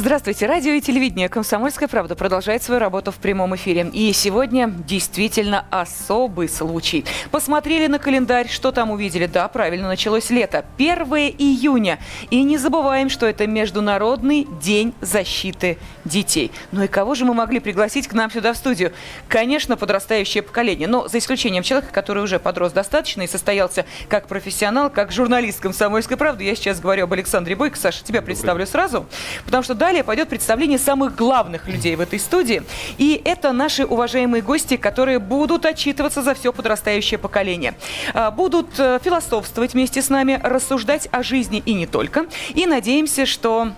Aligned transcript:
Здравствуйте. 0.00 0.46
Радио 0.46 0.74
и 0.74 0.80
телевидение 0.80 1.28
«Комсомольская 1.28 1.88
правда» 1.88 2.14
продолжает 2.14 2.62
свою 2.62 2.78
работу 2.78 3.10
в 3.10 3.16
прямом 3.16 3.56
эфире. 3.56 3.90
И 3.92 4.12
сегодня 4.12 4.68
действительно 4.68 5.66
особый 5.70 6.48
случай. 6.48 7.04
Посмотрели 7.32 7.88
на 7.88 7.98
календарь, 7.98 8.48
что 8.48 8.70
там 8.70 8.92
увидели? 8.92 9.26
Да, 9.26 9.48
правильно, 9.48 9.88
началось 9.88 10.30
лето. 10.30 10.64
1 10.76 11.02
июня. 11.36 11.98
И 12.30 12.44
не 12.44 12.58
забываем, 12.58 13.10
что 13.10 13.26
это 13.26 13.48
Международный 13.48 14.46
день 14.62 14.94
защиты 15.00 15.78
детей. 16.04 16.52
Ну 16.70 16.84
и 16.84 16.86
кого 16.86 17.16
же 17.16 17.24
мы 17.24 17.34
могли 17.34 17.58
пригласить 17.58 18.06
к 18.06 18.12
нам 18.12 18.30
сюда 18.30 18.52
в 18.52 18.56
студию? 18.56 18.92
Конечно, 19.26 19.76
подрастающее 19.76 20.44
поколение. 20.44 20.86
Но 20.86 21.08
за 21.08 21.18
исключением 21.18 21.64
человека, 21.64 21.92
который 21.92 22.22
уже 22.22 22.38
подрос 22.38 22.70
достаточно 22.70 23.22
и 23.22 23.26
состоялся 23.26 23.84
как 24.08 24.28
профессионал, 24.28 24.90
как 24.90 25.10
журналист 25.10 25.58
«Комсомольской 25.58 26.16
правды». 26.16 26.44
Я 26.44 26.54
сейчас 26.54 26.78
говорю 26.78 27.02
об 27.02 27.12
Александре 27.14 27.56
Бойко. 27.56 27.76
Саша, 27.76 28.04
тебя 28.04 28.22
представлю 28.22 28.64
сразу. 28.64 29.04
Потому 29.44 29.64
что 29.64 29.74
далее 29.88 30.04
пойдет 30.04 30.28
представление 30.28 30.78
самых 30.78 31.16
главных 31.16 31.66
людей 31.66 31.96
в 31.96 32.02
этой 32.02 32.18
студии. 32.18 32.62
И 32.98 33.22
это 33.24 33.52
наши 33.52 33.86
уважаемые 33.86 34.42
гости, 34.42 34.76
которые 34.76 35.18
будут 35.18 35.64
отчитываться 35.64 36.20
за 36.20 36.34
все 36.34 36.52
подрастающее 36.52 37.16
поколение. 37.16 37.72
А, 38.12 38.30
будут 38.30 38.78
э, 38.78 38.98
философствовать 39.02 39.72
вместе 39.72 40.02
с 40.02 40.10
нами, 40.10 40.38
рассуждать 40.44 41.08
о 41.10 41.22
жизни 41.22 41.62
и 41.64 41.72
не 41.72 41.86
только. 41.86 42.26
И 42.54 42.66
надеемся, 42.66 43.24
что 43.24 43.72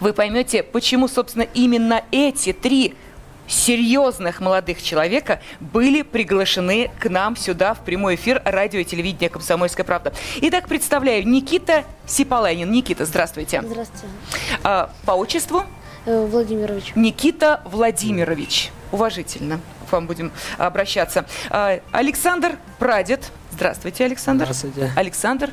вы 0.00 0.12
поймете, 0.12 0.64
почему, 0.64 1.06
собственно, 1.06 1.46
именно 1.54 2.02
эти 2.10 2.52
три 2.52 2.96
серьезных 3.48 4.40
молодых 4.40 4.82
человека 4.82 5.40
были 5.60 6.02
приглашены 6.02 6.90
к 6.98 7.08
нам 7.08 7.36
сюда 7.36 7.74
в 7.74 7.80
прямой 7.80 8.16
эфир 8.16 8.42
радио 8.44 8.80
и 8.80 8.84
телевидения 8.84 9.28
«Комсомольская 9.28 9.84
правда». 9.84 10.12
Итак, 10.42 10.68
представляю 10.68 11.26
Никита 11.26 11.84
Сипалайнин. 12.06 12.70
Никита, 12.70 13.04
здравствуйте. 13.04 13.62
Здравствуйте. 13.62 14.06
А, 14.62 14.90
по 15.04 15.12
отчеству? 15.12 15.64
Э, 16.06 16.26
Владимирович. 16.26 16.92
Никита 16.94 17.60
Владимирович. 17.64 18.70
Уважительно 18.92 19.60
к 19.88 19.92
вам 19.92 20.06
будем 20.06 20.32
обращаться. 20.58 21.26
А, 21.50 21.80
Александр 21.92 22.58
Прадед. 22.78 23.30
Здравствуйте, 23.52 24.04
Александр. 24.04 24.44
Здравствуйте. 24.44 24.92
Александр 24.96 25.50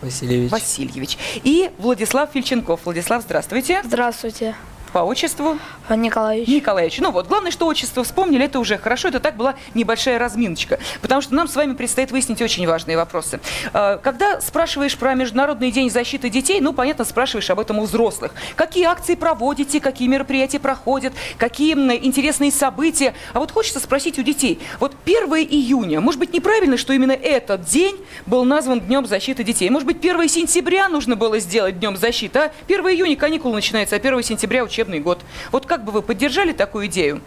Васильевич. 0.00 0.50
Васильевич. 0.50 1.18
И 1.44 1.70
Владислав 1.78 2.30
Фильченков. 2.32 2.80
Владислав, 2.84 3.22
здравствуйте. 3.22 3.80
Здравствуйте, 3.84 4.54
По 4.92 4.98
отчеству? 4.98 5.58
Николаевич. 5.88 6.48
Николаевич. 6.48 6.98
Ну 6.98 7.10
вот, 7.10 7.26
главное, 7.26 7.50
что 7.50 7.66
отчество 7.66 8.04
вспомнили, 8.04 8.44
это 8.44 8.58
уже 8.58 8.76
хорошо. 8.76 9.08
Это 9.08 9.20
так 9.20 9.36
была 9.36 9.54
небольшая 9.74 10.18
разминочка. 10.18 10.78
Потому 11.00 11.22
что 11.22 11.34
нам 11.34 11.48
с 11.48 11.56
вами 11.56 11.74
предстоит 11.74 12.10
выяснить 12.10 12.42
очень 12.42 12.66
важные 12.66 12.96
вопросы. 12.96 13.40
А, 13.72 13.96
Когда 13.98 14.40
спрашиваешь 14.40 14.96
про 14.98 15.14
Международный 15.14 15.70
день 15.70 15.90
защиты 15.90 16.28
детей, 16.28 16.60
ну, 16.60 16.74
понятно, 16.74 17.04
спрашиваешь 17.04 17.48
об 17.50 17.60
этом 17.60 17.78
у 17.78 17.84
взрослых. 17.84 18.32
Какие 18.54 18.84
акции 18.84 19.14
проводите, 19.14 19.80
какие 19.80 20.08
мероприятия 20.08 20.58
проходят, 20.58 21.14
какие 21.38 21.72
интересные 21.72 22.52
события. 22.52 23.14
А 23.32 23.40
вот 23.40 23.50
хочется 23.50 23.80
спросить 23.80 24.18
у 24.18 24.22
детей. 24.22 24.60
Вот 24.78 24.94
1 25.06 25.24
июня, 25.48 26.00
может 26.00 26.20
быть, 26.20 26.34
неправильно, 26.34 26.76
что 26.76 26.92
именно 26.92 27.12
этот 27.12 27.64
день 27.64 27.96
был 28.26 28.44
назван 28.44 28.80
Днем 28.80 29.06
защиты 29.06 29.42
детей? 29.42 29.70
Может 29.70 29.86
быть, 29.86 30.04
1 30.04 30.28
сентября 30.28 30.88
нужно 30.88 31.16
было 31.16 31.38
сделать 31.38 31.78
Днем 31.78 31.96
защиты, 31.96 32.38
а 32.38 32.52
1 32.66 32.80
июня 32.88 33.16
каникулы 33.16 33.54
начинаются, 33.54 33.96
а 33.96 33.98
1 33.98 34.22
сентября 34.22 34.64
учебный 34.64 34.81
год. 34.84 35.20
Вот 35.50 35.66
как 35.66 35.84
бы 35.84 35.92
вы 35.92 36.02
поддержали 36.02 36.52
такую 36.52 36.86
идею, 36.86 37.20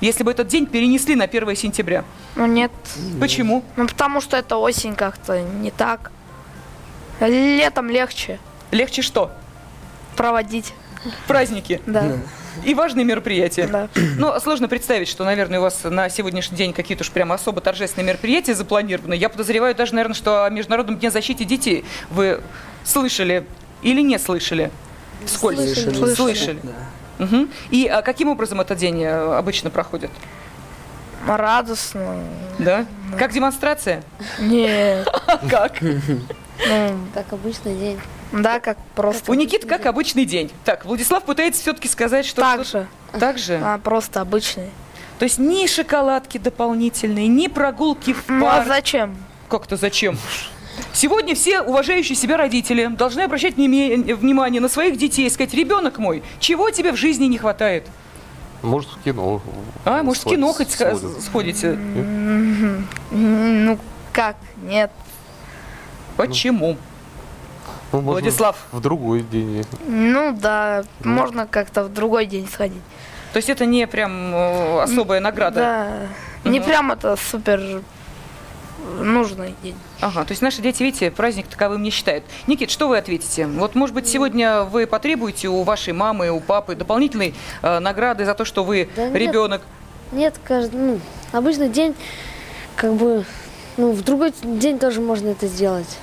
если 0.00 0.22
бы 0.22 0.30
этот 0.30 0.48
день 0.48 0.66
перенесли 0.66 1.14
на 1.14 1.24
1 1.24 1.56
сентября? 1.56 2.04
Ну 2.36 2.46
нет, 2.46 2.72
Почему? 3.20 3.62
ну 3.76 3.86
потому 3.86 4.20
что 4.20 4.36
это 4.36 4.56
осень 4.56 4.94
как-то 4.94 5.40
не 5.40 5.70
так. 5.70 6.10
Летом 7.20 7.90
легче 7.90 8.38
Легче 8.72 9.02
что? 9.02 9.30
проводить, 10.16 10.72
Праздники 11.26 11.80
да. 11.86 12.16
и 12.64 12.74
важные 12.74 13.04
мероприятия. 13.04 13.66
Да. 13.66 13.88
Ну, 14.16 14.32
сложно 14.40 14.68
представить, 14.68 15.08
что, 15.08 15.24
наверное, 15.24 15.58
у 15.58 15.62
вас 15.62 15.80
на 15.84 16.08
сегодняшний 16.08 16.56
день 16.56 16.72
какие-то 16.72 17.02
уж 17.02 17.10
прямо 17.10 17.34
особо 17.34 17.60
торжественные 17.60 18.06
мероприятия 18.08 18.54
запланированы. 18.54 19.14
Я 19.14 19.28
подозреваю 19.28 19.74
даже, 19.74 19.94
наверное, 19.94 20.14
что 20.14 20.44
о 20.44 20.50
Международном 20.50 20.98
дне 20.98 21.10
защиты 21.10 21.44
детей 21.44 21.84
вы 22.10 22.40
слышали 22.84 23.44
или 23.82 24.00
не 24.02 24.18
слышали? 24.18 24.70
Сколько? 25.26 25.62
Слышали. 25.62 26.14
Слышали. 26.14 26.60
Да. 26.62 27.24
Мгм. 27.24 27.50
И 27.70 27.86
а, 27.86 28.02
каким 28.02 28.28
образом 28.28 28.60
этот 28.60 28.78
день 28.78 29.02
э, 29.02 29.36
обычно 29.36 29.70
проходит? 29.70 30.10
Радостно. 31.26 32.18
Да? 32.58 32.86
Как 33.18 33.32
демонстрация? 33.32 34.02
Нет. 34.38 35.08
Как? 35.50 35.80
Ну, 35.80 36.98
Как 37.14 37.32
обычный 37.32 37.74
день. 37.76 38.00
да, 38.30 38.60
как 38.60 38.78
просто. 38.94 39.30
У 39.30 39.34
Никиты 39.34 39.66
как 39.66 39.86
обычный 39.86 40.24
день. 40.24 40.52
Так, 40.64 40.84
Владислав 40.84 41.24
пытается 41.24 41.60
все-таки 41.60 41.88
сказать, 41.88 42.24
что... 42.26 42.42
Так 42.42 42.64
же. 42.64 42.86
Так 43.18 43.38
же? 43.38 43.60
А, 43.62 43.78
просто 43.78 44.20
обычный. 44.20 44.70
То 45.18 45.24
есть 45.24 45.38
ни 45.38 45.66
шоколадки 45.66 46.38
дополнительные, 46.38 47.26
ни 47.26 47.48
прогулки 47.48 48.12
в 48.12 48.28
Ну 48.28 48.46
а 48.46 48.58
парк. 48.58 48.68
зачем? 48.68 49.16
Как-то 49.48 49.76
зачем? 49.76 50.16
Сегодня 50.92 51.34
все 51.34 51.60
уважающие 51.60 52.16
себя 52.16 52.36
родители 52.36 52.86
должны 52.86 53.22
обращать 53.22 53.56
внимание 53.56 54.60
на 54.60 54.68
своих 54.68 54.96
детей, 54.98 55.28
сказать, 55.30 55.54
ребенок 55.54 55.98
мой, 55.98 56.22
чего 56.40 56.70
тебе 56.70 56.92
в 56.92 56.96
жизни 56.96 57.26
не 57.26 57.38
хватает? 57.38 57.86
Может, 58.62 58.90
в 58.90 59.02
кино. 59.02 59.42
А, 59.84 60.02
может, 60.02 60.22
в 60.24 60.28
кино 60.28 60.52
хоть 60.52 60.70
сходят. 60.70 61.22
сходите? 61.22 61.78
Ну 63.10 63.78
как? 64.12 64.36
Нет. 64.62 64.90
Почему? 66.16 66.76
Ну, 67.92 68.00
можно 68.00 68.20
Владислав. 68.22 68.56
В 68.72 68.80
другой 68.80 69.22
день. 69.22 69.64
Ну 69.86 70.32
да, 70.32 70.84
Ну. 71.02 71.12
можно 71.12 71.46
как-то 71.46 71.84
в 71.84 71.92
другой 71.92 72.26
день 72.26 72.48
сходить. 72.48 72.82
То 73.32 73.36
есть 73.38 73.48
это 73.50 73.66
не 73.66 73.86
прям 73.86 74.34
э, 74.34 74.82
особая 74.82 75.20
награда? 75.20 75.60
Да. 76.44 76.50
Не 76.50 76.58
Мгм. 76.60 76.68
прям 76.68 76.92
это 76.92 77.16
супер 77.16 77.82
нужный 79.00 79.54
день. 79.62 79.76
Ага, 80.00 80.24
то 80.24 80.32
есть 80.32 80.42
наши 80.42 80.60
дети, 80.62 80.82
видите, 80.82 81.10
праздник 81.10 81.46
таковым 81.46 81.82
не 81.82 81.90
считают. 81.90 82.24
Никит, 82.46 82.70
что 82.70 82.88
вы 82.88 82.98
ответите? 82.98 83.46
Вот, 83.46 83.74
может 83.74 83.94
быть, 83.94 84.06
сегодня 84.08 84.62
вы 84.64 84.86
потребуете 84.86 85.48
у 85.48 85.62
вашей 85.62 85.92
мамы, 85.92 86.30
у 86.30 86.40
папы 86.40 86.74
дополнительной 86.74 87.34
э, 87.62 87.78
награды 87.78 88.24
за 88.24 88.34
то, 88.34 88.44
что 88.44 88.64
вы 88.64 88.88
Да 88.96 89.08
нет. 89.08 89.16
ребенок? 89.16 89.62
Нет, 90.12 90.34
каждый, 90.44 90.76
ну, 90.80 91.00
обычный 91.32 91.68
день, 91.68 91.94
как 92.76 92.94
бы, 92.94 93.24
ну, 93.76 93.92
в 93.92 94.02
другой 94.02 94.32
день 94.42 94.78
тоже 94.78 95.00
можно 95.00 95.28
это 95.28 95.46
сделать. 95.46 95.98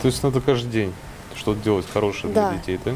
То 0.00 0.06
есть 0.08 0.22
надо 0.22 0.40
каждый 0.40 0.70
день 0.70 0.94
что-то 1.36 1.60
делать 1.60 1.86
хорошее 1.92 2.32
Да. 2.32 2.50
для 2.50 2.58
детей, 2.58 2.80
да? 2.84 2.92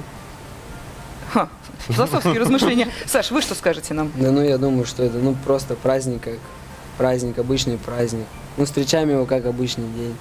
Ха, 1.32 1.48
философские 1.88 2.38
размышления. 2.38 2.88
Саш, 3.06 3.30
вы 3.30 3.42
что 3.42 3.54
скажете 3.54 3.94
нам? 3.94 4.10
Да 4.16 4.30
ну 4.30 4.42
я 4.42 4.58
думаю, 4.58 4.86
что 4.86 5.02
это 5.02 5.18
ну 5.18 5.34
просто 5.44 5.74
праздник 5.74 6.22
как 6.22 6.34
праздник, 6.98 7.38
обычный 7.38 7.78
праздник. 7.78 8.26
Ну 8.56 8.64
встречаем 8.64 9.10
его 9.10 9.26
как 9.26 9.46
обычный 9.46 9.88
день. 9.88 10.16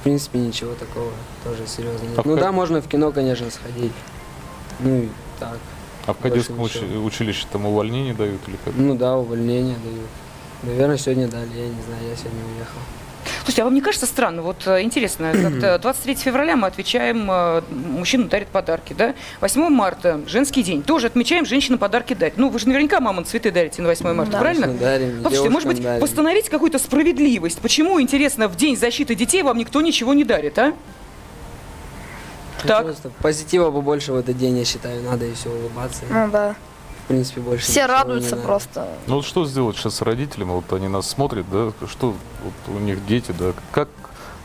В 0.00 0.04
принципе, 0.04 0.38
ничего 0.38 0.74
такого 0.74 1.10
тоже 1.44 1.66
серьезно 1.66 2.06
нет. 2.06 2.18
А 2.18 2.22
ну 2.24 2.34
как- 2.34 2.44
да, 2.44 2.52
можно 2.52 2.80
в 2.82 2.88
кино, 2.88 3.10
конечно, 3.12 3.50
сходить. 3.50 3.92
Ну 4.80 5.02
и 5.04 5.08
так. 5.40 5.58
А 6.06 6.12
в 6.12 6.18
кадетском 6.18 6.60
учи- 6.60 6.96
училище 6.98 7.46
там 7.50 7.64
увольнение 7.66 8.12
дают 8.14 8.40
или 8.46 8.58
как? 8.64 8.74
Ну 8.76 8.94
да, 8.94 9.16
увольнение 9.16 9.76
дают. 9.82 10.08
Наверное, 10.62 10.98
сегодня 10.98 11.28
дали, 11.28 11.48
я 11.56 11.66
не 11.68 11.82
знаю, 11.82 12.08
я 12.08 12.16
сегодня 12.16 12.40
уехал. 12.54 12.80
Слушайте, 13.44 13.62
а 13.62 13.64
вам 13.66 13.74
не 13.74 13.82
кажется 13.82 14.06
странно? 14.06 14.40
Вот 14.40 14.66
э, 14.66 14.80
интересно, 14.82 15.32
как-то 15.32 15.78
23 15.82 16.14
февраля 16.14 16.56
мы 16.56 16.66
отвечаем, 16.66 17.30
э, 17.30 17.60
мужчина 17.70 18.26
дарит 18.26 18.48
подарки, 18.48 18.94
да? 18.94 19.14
8 19.42 19.68
марта, 19.68 20.22
женский 20.26 20.62
день, 20.62 20.82
тоже 20.82 21.08
отмечаем, 21.08 21.44
женщина 21.44 21.76
подарки 21.76 22.14
дарит. 22.14 22.38
Ну, 22.38 22.48
вы 22.48 22.58
же 22.58 22.66
наверняка 22.68 23.00
мамам 23.00 23.26
цветы 23.26 23.50
дарите 23.50 23.82
на 23.82 23.88
8 23.88 24.14
марта, 24.14 24.32
Да. 24.32 24.38
правильно? 24.40 24.68
Дарим, 24.68 25.22
Послушайте, 25.22 25.50
может 25.50 25.68
быть, 25.68 25.82
дарим. 25.82 26.00
восстановить 26.00 26.48
какую-то 26.48 26.78
справедливость? 26.78 27.58
Почему, 27.60 28.00
интересно, 28.00 28.48
в 28.48 28.56
день 28.56 28.78
защиты 28.78 29.14
детей 29.14 29.42
вам 29.42 29.58
никто 29.58 29.82
ничего 29.82 30.14
не 30.14 30.24
дарит, 30.24 30.58
а? 30.58 30.72
Так. 32.62 32.84
Просто 32.84 33.10
позитива 33.20 33.70
побольше 33.70 34.12
в 34.14 34.16
этот 34.16 34.38
день, 34.38 34.56
я 34.56 34.64
считаю, 34.64 35.02
надо 35.02 35.26
и 35.26 35.34
все 35.34 35.50
улыбаться. 35.50 36.00
Ну 36.08 36.28
да. 36.30 36.54
В 37.04 37.08
принципе, 37.08 37.40
больше 37.40 37.64
Все 37.64 37.82
ничего 37.82 37.86
не 37.86 37.92
радуются 38.00 38.30
надо. 38.36 38.42
просто. 38.48 38.88
Ну 39.06 39.16
вот 39.16 39.24
что 39.26 39.44
сделать 39.44 39.76
сейчас 39.76 39.96
с 39.96 40.02
родителями? 40.02 40.50
Вот 40.52 40.72
они 40.72 40.88
нас 40.88 41.06
смотрят, 41.08 41.44
да? 41.50 41.72
Что 41.86 42.14
вот 42.42 42.74
у 42.74 42.78
них 42.78 43.04
дети, 43.06 43.32
да? 43.38 43.52
Как 43.72 43.88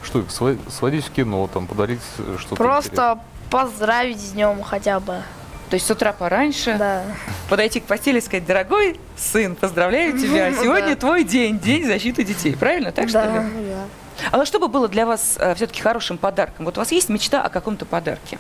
что 0.03 0.19
их 0.19 0.25
сва- 0.27 0.57
сводить 0.69 1.05
в 1.05 1.11
кино, 1.11 1.49
там 1.53 1.67
подарить 1.67 1.99
э, 2.17 2.35
что-то? 2.37 2.55
Просто 2.55 3.19
поздравить 3.49 4.19
с 4.19 4.31
днем 4.31 4.61
хотя 4.63 4.99
бы. 4.99 5.21
То 5.69 5.75
есть 5.75 5.85
с 5.85 5.91
утра 5.91 6.13
пораньше 6.13 6.75
Да. 6.79 7.03
подойти 7.49 7.79
к 7.79 7.83
постели 7.85 8.17
и 8.17 8.21
сказать, 8.21 8.45
дорогой 8.45 8.99
сын, 9.15 9.55
поздравляю 9.55 10.17
тебя, 10.17 10.49
Ну, 10.55 10.63
сегодня 10.63 10.89
да. 10.89 10.95
твой 10.95 11.23
день, 11.23 11.59
день 11.59 11.85
защиты 11.85 12.23
детей, 12.23 12.55
правильно? 12.55 12.91
Так 12.91 13.07
что 13.09 13.21
ли? 13.23 13.29
Да. 13.31 13.85
А 14.31 14.37
вот 14.37 14.47
что 14.47 14.59
бы 14.59 14.67
было 14.67 14.87
для 14.87 15.05
вас 15.05 15.37
все-таки 15.55 15.81
хорошим 15.81 16.17
подарком? 16.17 16.65
Вот 16.65 16.77
у 16.77 16.81
вас 16.81 16.91
есть 16.91 17.07
мечта 17.09 17.41
о 17.43 17.49
каком-то 17.49 17.85
подарке? 17.85 18.37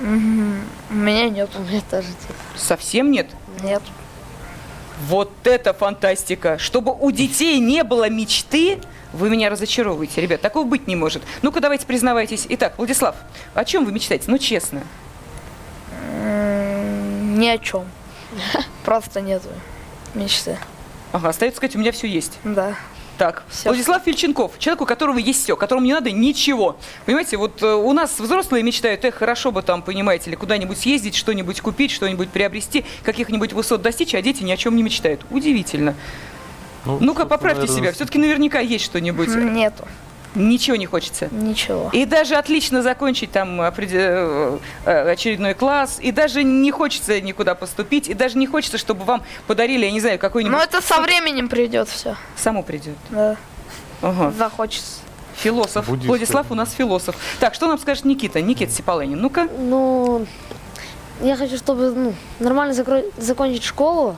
У 0.00 0.04
меня 0.94 1.28
нет. 1.28 1.50
У 1.56 1.60
меня 1.62 1.82
тоже 1.90 2.08
типа. 2.08 2.34
Совсем 2.56 3.10
нет? 3.10 3.28
Нет. 3.62 3.82
Вот 5.06 5.30
это 5.44 5.72
фантастика! 5.72 6.58
Чтобы 6.58 6.92
у 6.92 7.10
детей 7.10 7.58
не 7.58 7.84
было 7.84 8.08
мечты, 8.10 8.78
вы 9.12 9.30
меня 9.30 9.48
разочаровываете, 9.48 10.20
ребят. 10.20 10.40
Такого 10.40 10.66
быть 10.66 10.86
не 10.86 10.96
может. 10.96 11.22
Ну-ка, 11.42 11.60
давайте 11.60 11.86
признавайтесь. 11.86 12.46
Итак, 12.50 12.74
Владислав, 12.76 13.16
о 13.54 13.64
чем 13.64 13.84
вы 13.84 13.92
мечтаете? 13.92 14.24
Ну, 14.28 14.38
честно. 14.38 14.82
Ни 16.22 17.46
о 17.46 17.58
чем. 17.58 17.84
Просто 18.84 19.20
нету 19.20 19.48
мечты. 20.14 20.58
Ага, 21.12 21.30
остается 21.30 21.56
сказать, 21.56 21.76
у 21.76 21.78
меня 21.78 21.92
все 21.92 22.06
есть. 22.06 22.38
Да. 22.44 22.74
Так, 23.20 23.42
Всё. 23.50 23.68
Владислав 23.68 24.02
Фильченков, 24.02 24.58
человек, 24.58 24.80
у 24.80 24.86
которого 24.86 25.18
есть 25.18 25.42
все, 25.42 25.54
которому 25.54 25.84
не 25.84 25.92
надо 25.92 26.10
ничего. 26.10 26.78
Понимаете, 27.04 27.36
вот 27.36 27.62
э, 27.62 27.74
у 27.74 27.92
нас 27.92 28.18
взрослые 28.18 28.62
мечтают, 28.62 29.04
эх, 29.04 29.14
хорошо 29.14 29.52
бы 29.52 29.60
там, 29.60 29.82
понимаете 29.82 30.30
ли, 30.30 30.36
куда-нибудь 30.36 30.78
съездить, 30.78 31.14
что-нибудь 31.14 31.60
купить, 31.60 31.90
что-нибудь 31.90 32.30
приобрести, 32.30 32.86
каких-нибудь 33.02 33.52
высот 33.52 33.82
достичь, 33.82 34.14
а 34.14 34.22
дети 34.22 34.42
ни 34.42 34.50
о 34.50 34.56
чем 34.56 34.74
не 34.74 34.82
мечтают. 34.82 35.20
Удивительно. 35.28 35.94
Ну-ка, 36.86 36.98
собственно, 37.02 37.26
поправьте 37.26 37.60
наверное, 37.60 37.76
себя. 37.76 37.92
Все-таки 37.92 38.18
наверняка 38.18 38.60
есть 38.60 38.86
что-нибудь. 38.86 39.28
Нету. 39.28 39.86
Ничего 40.34 40.76
не 40.76 40.86
хочется. 40.86 41.28
Ничего. 41.32 41.90
И 41.92 42.04
даже 42.04 42.36
отлично 42.36 42.82
закончить 42.82 43.32
там 43.32 43.60
опреде- 43.60 43.98
э, 44.00 44.58
э, 44.84 45.10
очередной 45.12 45.54
класс, 45.54 45.98
и 46.00 46.12
даже 46.12 46.44
не 46.44 46.70
хочется 46.70 47.20
никуда 47.20 47.54
поступить, 47.54 48.08
и 48.08 48.14
даже 48.14 48.38
не 48.38 48.46
хочется, 48.46 48.78
чтобы 48.78 49.04
вам 49.04 49.22
подарили, 49.46 49.86
я 49.86 49.90
не 49.92 50.00
знаю, 50.00 50.18
какой-нибудь... 50.18 50.56
Но 50.56 50.62
это 50.62 50.80
со 50.80 51.00
временем 51.00 51.48
придет 51.48 51.88
все. 51.88 52.16
Само 52.36 52.62
придет. 52.62 52.96
Да. 53.10 53.36
Ага. 54.02 54.32
Захочется. 54.36 55.00
Философ. 55.34 55.88
Буддист, 55.88 56.06
Владислав 56.08 56.50
у 56.50 56.54
нас 56.54 56.72
философ. 56.72 57.16
Так, 57.40 57.54
что 57.54 57.66
нам 57.66 57.78
скажет 57.78 58.04
Никита? 58.04 58.40
Никита 58.40 58.72
Сипаленин, 58.72 59.18
ну-ка. 59.20 59.48
Ну, 59.58 60.26
я 61.22 61.34
хочу, 61.36 61.56
чтобы 61.56 61.90
ну, 61.90 62.14
нормально 62.38 62.72
закро- 62.74 63.10
закончить 63.16 63.64
школу. 63.64 64.16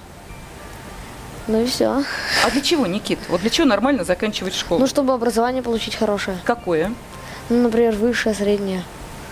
Ну 1.49 1.62
и 1.62 1.67
все. 1.67 2.05
А 2.44 2.50
для 2.50 2.61
чего, 2.61 2.87
Никит? 2.87 3.19
Вот 3.29 3.41
для 3.41 3.50
чего 3.50 3.67
нормально 3.67 4.05
заканчивать 4.05 4.55
школу? 4.55 4.81
Ну, 4.81 4.87
чтобы 4.87 5.12
образование 5.12 5.62
получить 5.62 5.97
хорошее. 5.97 6.39
Какое? 6.44 6.93
Ну, 7.49 7.62
например, 7.62 7.94
высшее, 7.94 8.35
среднее. 8.35 8.85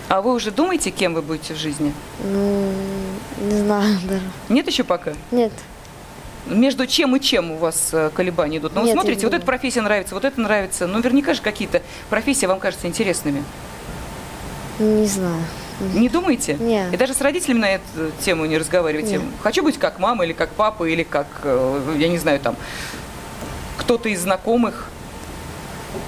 А 0.09 0.21
вы 0.21 0.33
уже 0.33 0.51
думаете, 0.51 0.91
кем 0.91 1.13
вы 1.13 1.21
будете 1.21 1.53
в 1.53 1.57
жизни? 1.57 1.93
Ну, 2.23 2.73
не 3.39 3.57
знаю 3.57 3.97
даже. 4.09 4.23
Нет 4.49 4.67
еще 4.67 4.83
пока? 4.83 5.13
Нет. 5.31 5.53
Между 6.47 6.85
чем 6.85 7.15
и 7.15 7.19
чем 7.21 7.51
у 7.51 7.57
вас 7.57 7.89
э, 7.93 8.09
колебания 8.13 8.57
идут? 8.57 8.73
Ну, 8.73 8.81
вы 8.81 8.87
Нет, 8.87 8.93
смотрите, 8.95 9.21
я 9.21 9.27
не 9.27 9.31
вот 9.31 9.33
эта 9.35 9.45
профессия 9.45 9.81
нравится, 9.81 10.15
вот 10.15 10.25
это 10.25 10.41
нравится. 10.41 10.87
Ну, 10.87 10.97
наверняка 10.97 11.33
же 11.33 11.41
какие-то 11.41 11.81
профессии 12.09 12.45
вам 12.45 12.59
кажутся 12.59 12.87
интересными. 12.87 13.43
Не 14.79 15.05
знаю. 15.05 15.43
Не 15.93 16.09
думаете? 16.09 16.55
Не. 16.59 16.89
И 16.91 16.97
даже 16.97 17.13
с 17.13 17.21
родителями 17.21 17.59
на 17.59 17.69
эту 17.71 18.11
тему 18.23 18.45
не 18.45 18.57
разговариваете? 18.57 19.17
Не. 19.17 19.25
Хочу 19.41 19.63
быть 19.63 19.77
как 19.79 19.99
мама 19.99 20.23
или 20.25 20.33
как 20.33 20.49
папа, 20.49 20.83
или 20.83 21.03
как, 21.03 21.27
э, 21.43 21.95
я 21.97 22.07
не 22.07 22.17
знаю, 22.17 22.39
там, 22.39 22.55
кто-то 23.77 24.07
из 24.09 24.21
знакомых. 24.21 24.87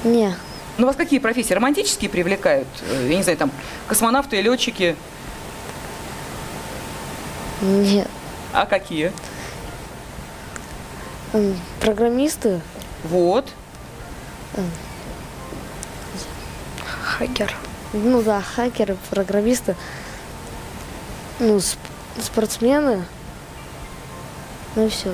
Не. 0.04 0.36
Ну, 0.78 0.88
вас 0.88 0.96
какие 0.96 1.20
профессии 1.20 1.54
романтические 1.54 2.10
привлекают? 2.10 2.68
Э, 2.90 3.08
Я 3.10 3.18
не 3.18 3.24
знаю, 3.24 3.38
там, 3.38 3.52
космонавты, 3.88 4.42
летчики. 4.42 4.96
Нет. 7.62 8.08
А 8.52 8.66
какие? 8.66 9.12
Программисты. 11.80 12.62
Вот. 13.04 13.50
Хакер. 17.04 17.54
Ну 17.94 18.22
да, 18.22 18.42
хакеры, 18.42 18.98
программисты. 19.10 19.75
Ну, 21.40 21.57
сп- 21.57 21.78
спортсмены. 22.22 23.06
Ну 24.75 24.88
и 24.88 24.90
все. 24.90 25.13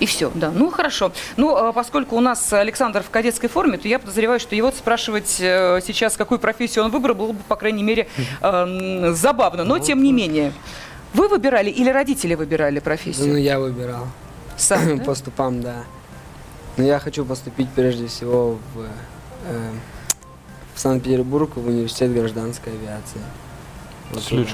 И 0.00 0.06
все, 0.06 0.30
да. 0.34 0.50
Ну, 0.50 0.70
хорошо. 0.70 1.12
Ну, 1.36 1.54
а 1.56 1.72
поскольку 1.72 2.16
у 2.16 2.20
нас 2.20 2.52
Александр 2.52 3.02
в 3.02 3.10
кадетской 3.10 3.48
форме, 3.48 3.76
то 3.78 3.86
я 3.88 3.98
подозреваю, 3.98 4.40
что 4.40 4.54
его 4.54 4.70
спрашивать 4.72 5.36
э, 5.40 5.80
сейчас, 5.84 6.16
какую 6.16 6.38
профессию 6.38 6.84
он 6.86 6.90
выбрал, 6.90 7.14
было 7.14 7.32
бы, 7.32 7.42
по 7.48 7.56
крайней 7.56 7.82
мере, 7.82 8.08
эм, 8.40 9.14
забавно. 9.14 9.64
Но, 9.64 9.78
тем 9.78 10.02
не 10.02 10.12
менее. 10.12 10.52
Вы 11.12 11.28
выбирали 11.28 11.70
или 11.70 11.90
родители 11.90 12.34
выбирали 12.34 12.76
Ну, 12.76 12.80
профессию? 12.82 13.42
я 13.42 13.58
выбирал. 13.58 14.06
Сам, 14.56 14.98
да? 14.98 15.04
По 15.04 15.14
ступам, 15.14 15.60
да. 15.60 15.84
Но 16.78 16.84
я 16.84 16.98
хочу 16.98 17.24
поступить 17.26 17.68
прежде 17.70 18.06
всего 18.06 18.58
в, 18.74 18.86
э, 19.48 19.70
в 20.74 20.80
Санкт-Петербург, 20.80 21.50
в 21.56 21.66
университет 21.66 22.12
гражданской 22.12 22.72
авиации. 22.72 23.20
Вот 24.12 24.22
С 24.22 24.26
туда. 24.26 24.44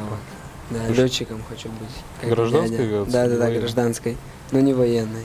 Да, 0.70 0.84
Слушай, 0.86 1.04
летчиком 1.04 1.42
хочу 1.48 1.68
быть. 1.68 1.88
как 2.20 2.30
гражданской 2.30 2.76
дядя. 2.78 2.88
авиации 2.88 3.12
Да, 3.12 3.28
да, 3.28 3.36
да, 3.38 3.50
гражданской. 3.52 4.16
Но 4.50 4.60
не 4.60 4.74
военной. 4.74 5.24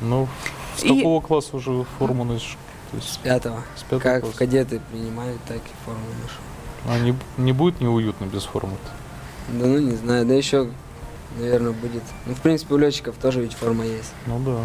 Ну, 0.00 0.28
с 0.76 0.84
И- 0.84 0.88
какого 0.98 1.20
класса 1.20 1.56
уже 1.56 1.84
форму 1.98 2.24
носишь? 2.24 2.56
То 2.90 2.96
есть 2.98 3.12
С 3.14 3.16
пятого. 3.18 3.62
с 3.76 3.82
пятого 3.82 4.00
Как 4.00 4.22
класса? 4.22 4.38
кадеты 4.38 4.80
принимают, 4.90 5.40
так 5.46 5.56
и 5.58 5.84
форму 5.84 6.00
ношу. 6.22 6.36
А 6.88 6.98
не, 6.98 7.14
не 7.36 7.52
будет 7.52 7.80
неуютно 7.80 8.26
без 8.26 8.44
формы 8.44 8.74
Да 9.48 9.66
ну 9.66 9.78
не 9.78 9.96
знаю, 9.96 10.24
да 10.24 10.34
еще, 10.34 10.70
наверное, 11.38 11.72
будет. 11.72 12.02
Ну, 12.26 12.34
в 12.34 12.40
принципе, 12.40 12.74
у 12.74 12.78
летчиков 12.78 13.16
тоже 13.16 13.40
ведь 13.42 13.54
форма 13.54 13.84
есть. 13.84 14.12
Ну 14.26 14.38
да. 14.40 14.58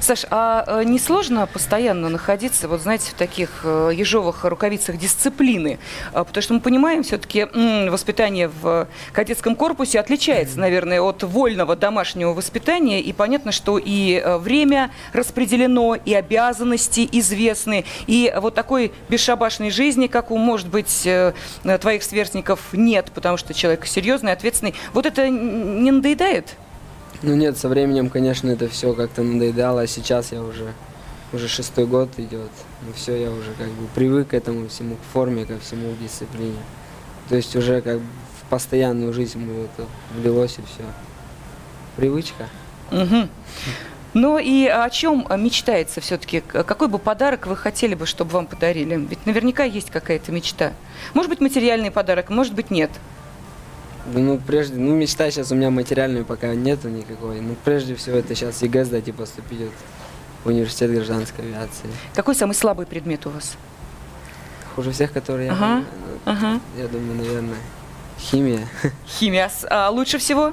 Саш, 0.00 0.26
а 0.30 0.64
э, 0.66 0.84
не 0.84 0.98
сложно 0.98 1.46
постоянно 1.46 2.08
находиться, 2.08 2.68
вот 2.68 2.80
знаете, 2.80 3.10
в 3.10 3.14
таких 3.14 3.60
э, 3.64 3.90
ежовых 3.94 4.44
рукавицах 4.44 4.96
дисциплины? 4.96 5.78
А, 6.12 6.24
Потому 6.24 6.42
что 6.42 6.54
мы 6.54 6.60
понимаем, 6.60 7.02
все-таки 7.02 7.46
воспитание 7.88 8.48
в 8.48 8.88
кадетском 9.12 9.56
корпусе 9.56 10.00
отличается, 10.00 10.58
наверное, 10.58 11.00
от 11.00 11.22
вольного 11.22 11.76
домашнего 11.76 12.32
воспитания. 12.32 13.00
И 13.00 13.12
понятно, 13.12 13.52
что 13.52 13.78
и 13.78 14.14
э, 14.14 14.38
время 14.38 14.90
распределено, 15.12 15.94
и 15.94 16.14
обязанности 16.14 17.08
известны, 17.12 17.84
и 18.06 18.32
вот 18.40 18.54
такой 18.54 18.92
бесшабашной 19.08 19.70
жизни, 19.70 20.06
как 20.06 20.30
у, 20.30 20.36
может 20.36 20.68
быть, 20.68 21.08
твоих 21.80 22.02
сверстников, 22.02 22.60
нет, 22.72 23.10
потому 23.14 23.36
что 23.36 23.54
человек 23.54 23.86
серьезный, 23.86 24.32
ответственный. 24.32 24.74
Вот 24.92 25.06
это 25.06 25.28
не 25.28 25.90
надоедает? 25.90 26.56
Ну 27.22 27.36
нет, 27.36 27.56
со 27.56 27.68
временем, 27.68 28.10
конечно, 28.10 28.50
это 28.50 28.68
все 28.68 28.94
как-то 28.94 29.22
надоедало, 29.22 29.82
а 29.82 29.86
сейчас 29.86 30.32
я 30.32 30.42
уже, 30.42 30.72
уже 31.32 31.46
шестой 31.46 31.86
год 31.86 32.10
идет. 32.18 32.50
Ну 32.84 32.92
все, 32.94 33.16
я 33.16 33.30
уже 33.30 33.52
как 33.56 33.68
бы 33.68 33.86
привык 33.94 34.28
к 34.28 34.34
этому 34.34 34.68
всему, 34.68 34.96
к 34.96 35.12
форме, 35.12 35.44
ко 35.44 35.58
всему, 35.60 35.92
к 35.92 35.98
дисциплине. 36.00 36.58
То 37.28 37.36
есть 37.36 37.54
уже 37.54 37.80
как 37.80 37.98
бы 37.98 38.06
в 38.40 38.50
постоянную 38.50 39.12
жизнь 39.12 39.38
мы 39.38 39.64
это 39.64 39.86
влилось 40.16 40.58
и 40.58 40.62
все. 40.62 40.84
Привычка. 41.96 42.48
Мгм. 42.90 43.30
Ну 44.14 44.38
и 44.38 44.66
о 44.66 44.90
чем 44.90 45.26
мечтается 45.38 46.00
все-таки? 46.00 46.40
Какой 46.40 46.88
бы 46.88 46.98
подарок 46.98 47.46
вы 47.46 47.56
хотели 47.56 47.94
бы, 47.94 48.04
чтобы 48.04 48.32
вам 48.32 48.46
подарили? 48.46 48.96
Ведь 48.96 49.24
наверняка 49.26 49.62
есть 49.62 49.90
какая-то 49.90 50.32
мечта. 50.32 50.72
Может 51.14 51.30
быть, 51.30 51.40
материальный 51.40 51.90
подарок, 51.90 52.28
может 52.30 52.52
быть, 52.52 52.70
нет. 52.70 52.90
Да, 54.06 54.18
Ну, 54.18 54.38
прежде, 54.38 54.76
ну, 54.76 54.94
мечта 54.94 55.30
сейчас 55.30 55.52
у 55.52 55.54
меня 55.54 55.70
материальной 55.70 56.24
пока 56.24 56.54
нету 56.54 56.88
никакой. 56.88 57.40
Ну, 57.40 57.54
прежде 57.64 57.94
всего, 57.94 58.16
это 58.16 58.34
сейчас 58.34 58.62
ЕГЭ 58.62 58.84
сдать 58.84 59.08
и 59.08 59.12
поступить 59.12 59.60
вот 59.60 59.72
в 60.44 60.48
университет 60.48 60.92
гражданской 60.92 61.44
авиации. 61.44 61.88
Какой 62.14 62.34
самый 62.34 62.54
слабый 62.54 62.86
предмет 62.86 63.26
у 63.26 63.30
вас? 63.30 63.56
Хуже 64.74 64.90
всех, 64.92 65.12
которые 65.12 65.46
я 65.46 65.52
Ага. 65.52 65.60
понимаю, 65.60 65.84
ну, 66.24 66.32
Ага. 66.32 66.60
Я 66.78 66.88
думаю, 66.88 67.14
наверное, 67.16 67.58
химия. 68.18 68.68
Химия. 69.06 69.50
А 69.70 69.90
лучше 69.90 70.18
всего? 70.18 70.52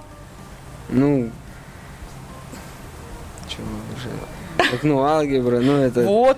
Ну, 0.90 1.32
чего 3.48 3.64
уже? 3.96 4.70
Как, 4.72 4.84
ну, 4.84 5.02
алгебра, 5.04 5.60
ну, 5.60 5.78
это, 5.78 6.02
Вот. 6.02 6.38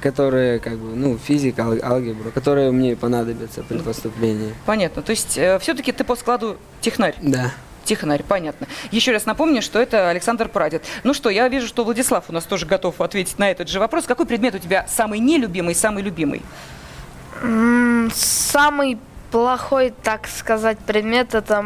Которые, 0.00 0.58
как 0.58 0.76
бы, 0.78 0.94
ну, 0.96 1.18
физика, 1.18 1.62
ал- 1.64 1.92
алгебра, 1.92 2.30
которые 2.30 2.70
мне 2.72 2.96
понадобятся 2.96 3.62
при 3.62 3.78
поступлении. 3.78 4.54
Понятно. 4.66 5.02
То 5.02 5.10
есть 5.10 5.30
все-таки 5.60 5.92
ты 5.92 6.04
по 6.04 6.16
складу 6.16 6.56
технарь. 6.80 7.14
Да. 7.20 7.52
Технарь, 7.84 8.22
понятно. 8.22 8.66
Еще 8.92 9.10
раз 9.10 9.26
напомню, 9.26 9.62
что 9.62 9.80
это 9.80 10.10
Александр 10.10 10.48
Прадед. 10.48 10.84
Ну 11.02 11.14
что, 11.14 11.30
я 11.30 11.48
вижу, 11.48 11.66
что 11.66 11.82
Владислав 11.84 12.24
у 12.28 12.32
нас 12.32 12.44
тоже 12.44 12.66
готов 12.66 13.00
ответить 13.00 13.38
на 13.38 13.50
этот 13.50 13.68
же 13.68 13.80
вопрос. 13.80 14.04
Какой 14.06 14.26
предмет 14.26 14.54
у 14.54 14.58
тебя 14.58 14.86
самый 14.88 15.18
нелюбимый, 15.18 15.74
самый 15.74 16.02
любимый? 16.02 16.42
М, 17.42 18.10
Самый 18.14 18.98
плохой, 19.30 19.92
так 20.02 20.26
сказать, 20.28 20.78
предмет 20.80 21.34
это 21.34 21.64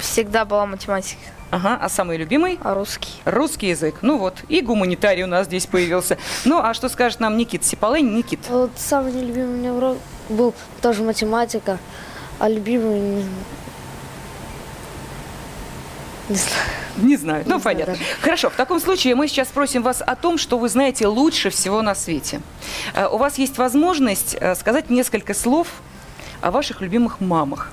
всегда 0.00 0.44
была 0.44 0.66
математика, 0.66 1.20
Ага, 1.50 1.78
а 1.80 1.88
самый 1.88 2.16
любимый? 2.16 2.58
а 2.62 2.74
русский. 2.74 3.12
Русский 3.24 3.68
язык. 3.68 3.96
Ну 4.02 4.18
вот, 4.18 4.34
и 4.48 4.60
гуманитарий 4.60 5.22
у 5.22 5.28
нас 5.28 5.46
здесь 5.46 5.66
появился. 5.66 6.18
Ну, 6.44 6.58
а 6.60 6.74
что 6.74 6.88
скажет 6.88 7.20
нам 7.20 7.36
Никит 7.36 7.64
Сипалейн? 7.64 8.14
Никит, 8.16 8.40
Вот 8.48 8.72
самый 8.76 9.12
нелюбимый 9.12 9.54
у 9.54 9.56
меня 9.58 9.72
урок 9.74 9.98
был 10.28 10.54
тоже 10.82 11.02
математика, 11.04 11.78
а 12.40 12.48
любимый 12.48 12.98
не, 13.00 13.24
не 16.28 16.36
знаю. 16.36 16.66
не 16.96 17.16
знаю. 17.16 17.44
Ну, 17.46 17.54
Не 17.56 17.60
знаю 17.60 17.60
понятно. 17.60 17.92
даже. 17.94 18.04
Хорошо, 18.22 18.50
в 18.50 18.54
таком 18.56 18.80
случае 18.80 19.14
мы 19.14 19.28
сейчас 19.28 19.48
спросим 19.48 19.82
вас 19.82 20.02
о 20.04 20.16
том, 20.16 20.38
что 20.38 20.58
вы 20.58 20.68
знаете 20.68 21.06
лучше 21.06 21.50
всего 21.50 21.80
на 21.82 21.94
свете. 21.94 22.40
Э, 22.94 23.06
У 23.06 23.18
вас 23.18 23.38
есть 23.38 23.56
возможность 23.58 24.36
э, 24.40 24.54
сказать 24.56 24.90
несколько 24.90 25.32
слов 25.34 25.68
о 26.40 26.50
ваших 26.50 26.80
любимых 26.80 27.20
мамах. 27.20 27.70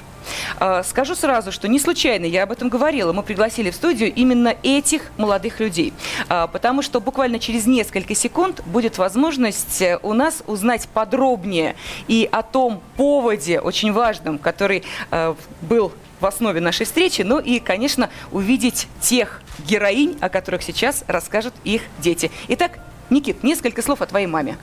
А, 0.60 0.84
скажу 0.84 1.16
сразу, 1.16 1.52
что 1.52 1.68
не 1.68 1.80
случайно 1.80 2.26
я 2.26 2.44
об 2.44 2.52
этом 2.52 2.70
говорила. 2.70 3.14
Мы 3.14 3.24
пригласили 3.24 3.72
в 3.72 3.76
студию 3.76 4.14
именно 4.14 4.56
этих 4.64 5.12
молодых 5.18 5.60
людей. 5.60 5.94
А, 6.30 6.48
потому 6.48 6.82
что 6.82 7.00
буквально 7.00 7.40
через 7.40 7.66
несколько 7.66 8.16
секунд 8.16 8.62
будет 8.66 8.98
возможность 8.98 9.82
э, 9.82 10.00
у 10.04 10.14
нас 10.14 10.44
узнать 10.48 10.88
подробнее 10.94 11.76
и 12.08 12.28
о 12.32 12.42
том 12.44 12.82
поводе, 12.98 13.60
очень 13.60 13.94
важном, 13.94 14.38
который 14.38 14.84
э, 15.12 15.36
был 15.62 15.92
в 16.20 16.26
основе 16.26 16.62
нашей 16.62 16.86
встречи, 16.86 17.22
ну 17.22 17.40
и, 17.40 17.60
конечно, 17.60 18.10
увидеть 18.32 18.88
тех 19.02 19.42
героинь, 19.68 20.18
о 20.22 20.30
которых 20.30 20.64
сейчас 20.64 21.04
расскажут 21.08 21.54
их 21.66 21.82
дети. 22.00 22.32
Итак, 22.48 22.80
Никит, 23.10 23.44
несколько 23.44 23.82
слов 23.82 24.02
о 24.02 24.06
твоей 24.06 24.28
маме. 24.28 24.58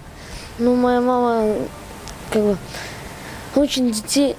Ну, 0.59 0.75
моя 0.75 1.01
мама 1.01 1.55
как 2.31 2.43
бы 2.43 2.57
учит 3.57 3.91
детей, 3.91 4.37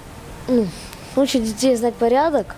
ну, 0.48 0.68
учит 1.15 1.44
детей 1.44 1.75
знать 1.75 1.96
порядок, 1.96 2.56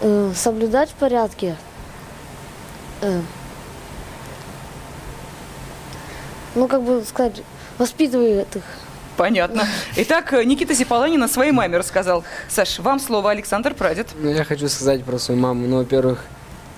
э, 0.00 0.32
соблюдать 0.34 0.90
порядки. 0.90 1.56
Э, 3.00 3.20
ну, 6.54 6.68
как 6.68 6.82
бы 6.82 7.02
сказать, 7.04 7.42
воспитывает 7.78 8.56
их. 8.56 8.62
Понятно. 9.16 9.66
Итак, 9.96 10.32
Никита 10.44 10.74
Сипаланин 10.74 11.22
о 11.22 11.28
своей 11.28 11.52
маме 11.52 11.78
рассказал. 11.78 12.22
Саш, 12.48 12.78
вам 12.80 13.00
слово 13.00 13.30
Александр 13.30 13.74
Прадед. 13.74 14.08
Ну, 14.14 14.28
я 14.30 14.44
хочу 14.44 14.68
сказать 14.68 15.04
про 15.04 15.18
свою 15.18 15.40
маму. 15.40 15.66
Ну, 15.66 15.78
во-первых, 15.78 16.24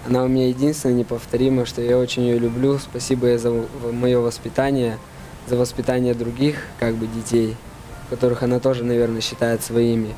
она 0.07 0.23
у 0.23 0.29
меня 0.29 0.49
единственная, 0.49 0.95
неповторимая, 0.95 1.67
что 1.67 1.83
я 1.83 1.99
очень 1.99 2.23
ее 2.23 2.39
люблю. 2.39 2.79
Спасибо 2.79 3.27
ей 3.27 3.39
за 3.39 3.65
мое 3.93 4.21
воспитание, 4.21 4.99
за 5.49 5.57
воспитание 5.57 6.15
других, 6.15 6.63
как 6.79 6.95
бы, 6.95 7.09
детей, 7.09 7.57
которых 8.09 8.45
она 8.45 8.61
тоже, 8.61 8.85
наверное, 8.85 9.21
считает 9.21 9.63
своими. 9.65 10.15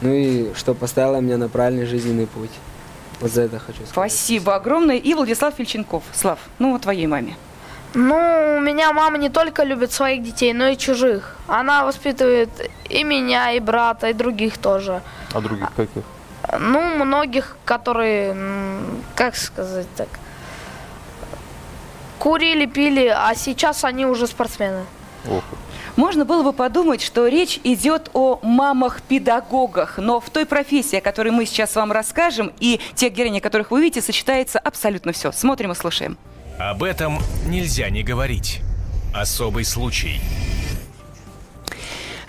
Ну 0.00 0.12
и 0.12 0.54
что 0.54 0.74
поставила 0.74 1.20
меня 1.20 1.38
на 1.38 1.48
правильный 1.48 1.86
жизненный 1.86 2.26
путь. 2.26 2.50
Вот 3.20 3.30
за 3.30 3.42
это 3.42 3.58
хочу 3.58 3.78
сказать. 3.78 3.92
Спасибо 3.92 4.54
огромное. 4.54 4.96
И 4.96 5.14
Владислав 5.14 5.54
Фильченков. 5.54 6.02
Слав, 6.12 6.38
ну 6.58 6.74
о 6.74 6.78
твоей 6.78 7.06
маме. 7.06 7.36
Ну, 7.94 8.56
у 8.58 8.60
меня 8.60 8.92
мама 8.92 9.16
не 9.16 9.30
только 9.30 9.64
любит 9.64 9.90
своих 9.90 10.22
детей, 10.22 10.52
но 10.52 10.66
и 10.66 10.76
чужих. 10.76 11.34
Она 11.46 11.86
воспитывает 11.86 12.50
и 12.90 13.04
меня, 13.04 13.52
и 13.52 13.60
брата, 13.60 14.10
и 14.10 14.12
других 14.12 14.58
тоже. 14.58 15.00
А 15.32 15.40
других 15.40 15.72
каких? 15.74 16.02
Ну, 16.60 17.04
многих, 17.04 17.56
которые, 17.64 18.36
как 19.14 19.34
сказать 19.36 19.86
так, 19.96 20.08
курили, 22.18 22.66
пили, 22.66 23.06
а 23.06 23.34
сейчас 23.34 23.82
они 23.84 24.04
уже 24.04 24.26
спортсмены. 24.26 24.84
Ох, 25.30 25.44
Можно 25.96 26.26
было 26.26 26.42
бы 26.42 26.52
подумать, 26.52 27.02
что 27.02 27.26
речь 27.26 27.58
идет 27.64 28.10
о 28.12 28.38
мамах-педагогах, 28.42 29.96
но 29.98 30.20
в 30.20 30.28
той 30.28 30.44
профессии, 30.44 30.96
о 30.96 31.00
которой 31.00 31.30
мы 31.30 31.46
сейчас 31.46 31.74
вам 31.74 31.90
расскажем, 31.90 32.52
и 32.60 32.80
тех 32.94 33.14
героинь, 33.14 33.40
которых 33.40 33.70
вы 33.70 33.80
видите, 33.80 34.02
сочетается 34.02 34.58
абсолютно 34.58 35.12
все. 35.12 35.32
Смотрим 35.32 35.72
и 35.72 35.74
слушаем. 35.74 36.18
Об 36.58 36.82
этом 36.82 37.18
нельзя 37.46 37.88
не 37.90 38.02
говорить. 38.02 38.60
Особый 39.14 39.64
случай. 39.64 40.20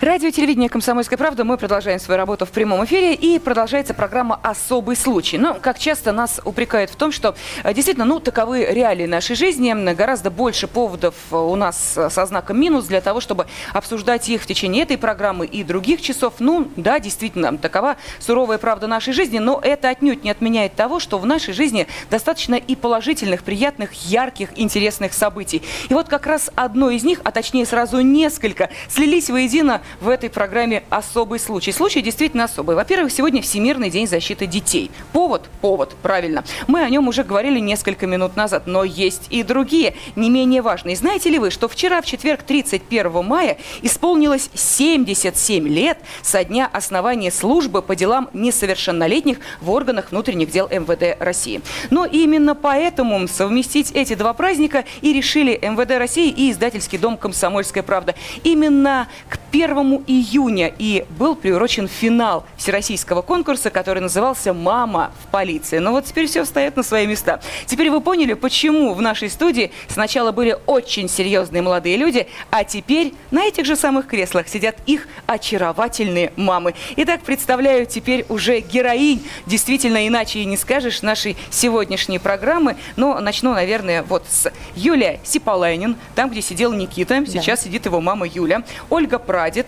Радио 0.00 0.30
телевидение 0.30 0.68
«Комсомольская 0.68 1.18
правда». 1.18 1.42
Мы 1.42 1.56
продолжаем 1.56 1.98
свою 1.98 2.18
работу 2.18 2.46
в 2.46 2.52
прямом 2.52 2.84
эфире. 2.84 3.14
И 3.14 3.40
продолжается 3.40 3.94
программа 3.94 4.38
«Особый 4.44 4.94
случай». 4.94 5.38
Но, 5.38 5.54
как 5.54 5.76
часто 5.76 6.12
нас 6.12 6.40
упрекают 6.44 6.90
в 6.90 6.94
том, 6.94 7.10
что 7.10 7.34
э, 7.64 7.74
действительно, 7.74 8.04
ну, 8.04 8.20
таковы 8.20 8.64
реалии 8.64 9.06
нашей 9.06 9.34
жизни. 9.34 9.74
Гораздо 9.94 10.30
больше 10.30 10.68
поводов 10.68 11.16
э, 11.32 11.36
у 11.36 11.56
нас 11.56 11.94
э, 11.96 12.10
со 12.10 12.26
знаком 12.26 12.60
минус 12.60 12.84
для 12.84 13.00
того, 13.00 13.20
чтобы 13.20 13.48
обсуждать 13.72 14.28
их 14.28 14.42
в 14.42 14.46
течение 14.46 14.84
этой 14.84 14.98
программы 14.98 15.46
и 15.46 15.64
других 15.64 16.00
часов. 16.00 16.34
Ну, 16.38 16.68
да, 16.76 17.00
действительно, 17.00 17.58
такова 17.58 17.96
суровая 18.20 18.58
правда 18.58 18.86
нашей 18.86 19.12
жизни. 19.12 19.40
Но 19.40 19.60
это 19.60 19.88
отнюдь 19.88 20.22
не 20.22 20.30
отменяет 20.30 20.76
того, 20.76 21.00
что 21.00 21.18
в 21.18 21.26
нашей 21.26 21.54
жизни 21.54 21.88
достаточно 22.08 22.54
и 22.54 22.76
положительных, 22.76 23.42
приятных, 23.42 23.94
ярких, 24.04 24.50
интересных 24.54 25.12
событий. 25.12 25.60
И 25.88 25.94
вот 25.94 26.06
как 26.06 26.28
раз 26.28 26.52
одно 26.54 26.88
из 26.90 27.02
них, 27.02 27.20
а 27.24 27.32
точнее 27.32 27.66
сразу 27.66 28.00
несколько, 28.00 28.70
слились 28.88 29.28
воедино 29.28 29.82
в 30.00 30.08
этой 30.08 30.30
программе 30.30 30.82
«Особый 30.90 31.38
случай». 31.38 31.72
Случай 31.72 32.02
действительно 32.02 32.44
особый. 32.44 32.76
Во-первых, 32.76 33.12
сегодня 33.12 33.42
Всемирный 33.42 33.90
день 33.90 34.06
защиты 34.06 34.46
детей. 34.46 34.90
Повод? 35.12 35.48
Повод, 35.60 35.94
правильно. 36.02 36.44
Мы 36.66 36.82
о 36.82 36.88
нем 36.88 37.08
уже 37.08 37.24
говорили 37.24 37.58
несколько 37.60 38.06
минут 38.06 38.36
назад, 38.36 38.66
но 38.66 38.84
есть 38.84 39.26
и 39.30 39.42
другие, 39.42 39.94
не 40.16 40.30
менее 40.30 40.62
важные. 40.62 40.96
Знаете 40.96 41.30
ли 41.30 41.38
вы, 41.38 41.50
что 41.50 41.68
вчера, 41.68 42.00
в 42.02 42.06
четверг, 42.06 42.42
31 42.42 43.24
мая, 43.24 43.58
исполнилось 43.82 44.50
77 44.54 45.68
лет 45.68 45.98
со 46.22 46.44
дня 46.44 46.68
основания 46.72 47.30
службы 47.30 47.82
по 47.82 47.96
делам 47.96 48.28
несовершеннолетних 48.32 49.38
в 49.60 49.70
органах 49.70 50.10
внутренних 50.10 50.50
дел 50.50 50.68
МВД 50.68 51.20
России. 51.20 51.60
Но 51.90 52.04
именно 52.04 52.54
поэтому 52.54 53.26
совместить 53.28 53.92
эти 53.92 54.14
два 54.14 54.32
праздника 54.32 54.84
и 55.00 55.12
решили 55.12 55.58
МВД 55.60 55.98
России 55.98 56.30
и 56.30 56.50
издательский 56.50 56.98
дом 56.98 57.16
«Комсомольская 57.16 57.82
правда». 57.82 58.14
Именно 58.44 59.08
к 59.28 59.38
1 59.50 59.77
июня 60.06 60.72
и 60.78 61.04
был 61.18 61.34
приурочен 61.34 61.88
финал 61.88 62.44
всероссийского 62.56 63.22
конкурса, 63.22 63.70
который 63.70 64.00
назывался 64.00 64.52
«Мама 64.52 65.12
в 65.22 65.30
полиции». 65.30 65.78
Но 65.78 65.92
вот 65.92 66.04
теперь 66.04 66.26
все 66.26 66.44
встает 66.44 66.76
на 66.76 66.82
свои 66.82 67.06
места. 67.06 67.40
Теперь 67.66 67.90
вы 67.90 68.00
поняли, 68.00 68.34
почему 68.34 68.94
в 68.94 69.00
нашей 69.00 69.30
студии 69.30 69.70
сначала 69.88 70.32
были 70.32 70.56
очень 70.66 71.08
серьезные 71.08 71.62
молодые 71.62 71.96
люди, 71.96 72.26
а 72.50 72.64
теперь 72.64 73.14
на 73.30 73.44
этих 73.44 73.64
же 73.66 73.76
самых 73.76 74.06
креслах 74.06 74.48
сидят 74.48 74.76
их 74.86 75.08
очаровательные 75.26 76.32
мамы. 76.36 76.74
Итак, 76.96 77.22
представляю 77.22 77.86
теперь 77.86 78.26
уже 78.28 78.60
героинь, 78.60 79.22
действительно 79.46 80.06
иначе 80.06 80.40
и 80.40 80.44
не 80.44 80.56
скажешь, 80.56 81.02
нашей 81.02 81.36
сегодняшней 81.50 82.18
программы. 82.18 82.76
Но 82.96 83.20
начну, 83.20 83.54
наверное, 83.54 84.02
вот 84.02 84.24
с 84.28 84.50
Юлия 84.74 85.20
Сипалайнин, 85.24 85.96
там, 86.14 86.30
где 86.30 86.42
сидел 86.42 86.72
Никита, 86.72 87.24
сейчас 87.26 87.62
сидит 87.62 87.86
его 87.86 88.00
мама 88.00 88.26
Юля, 88.26 88.62
Ольга 88.90 89.18
Прадед, 89.18 89.67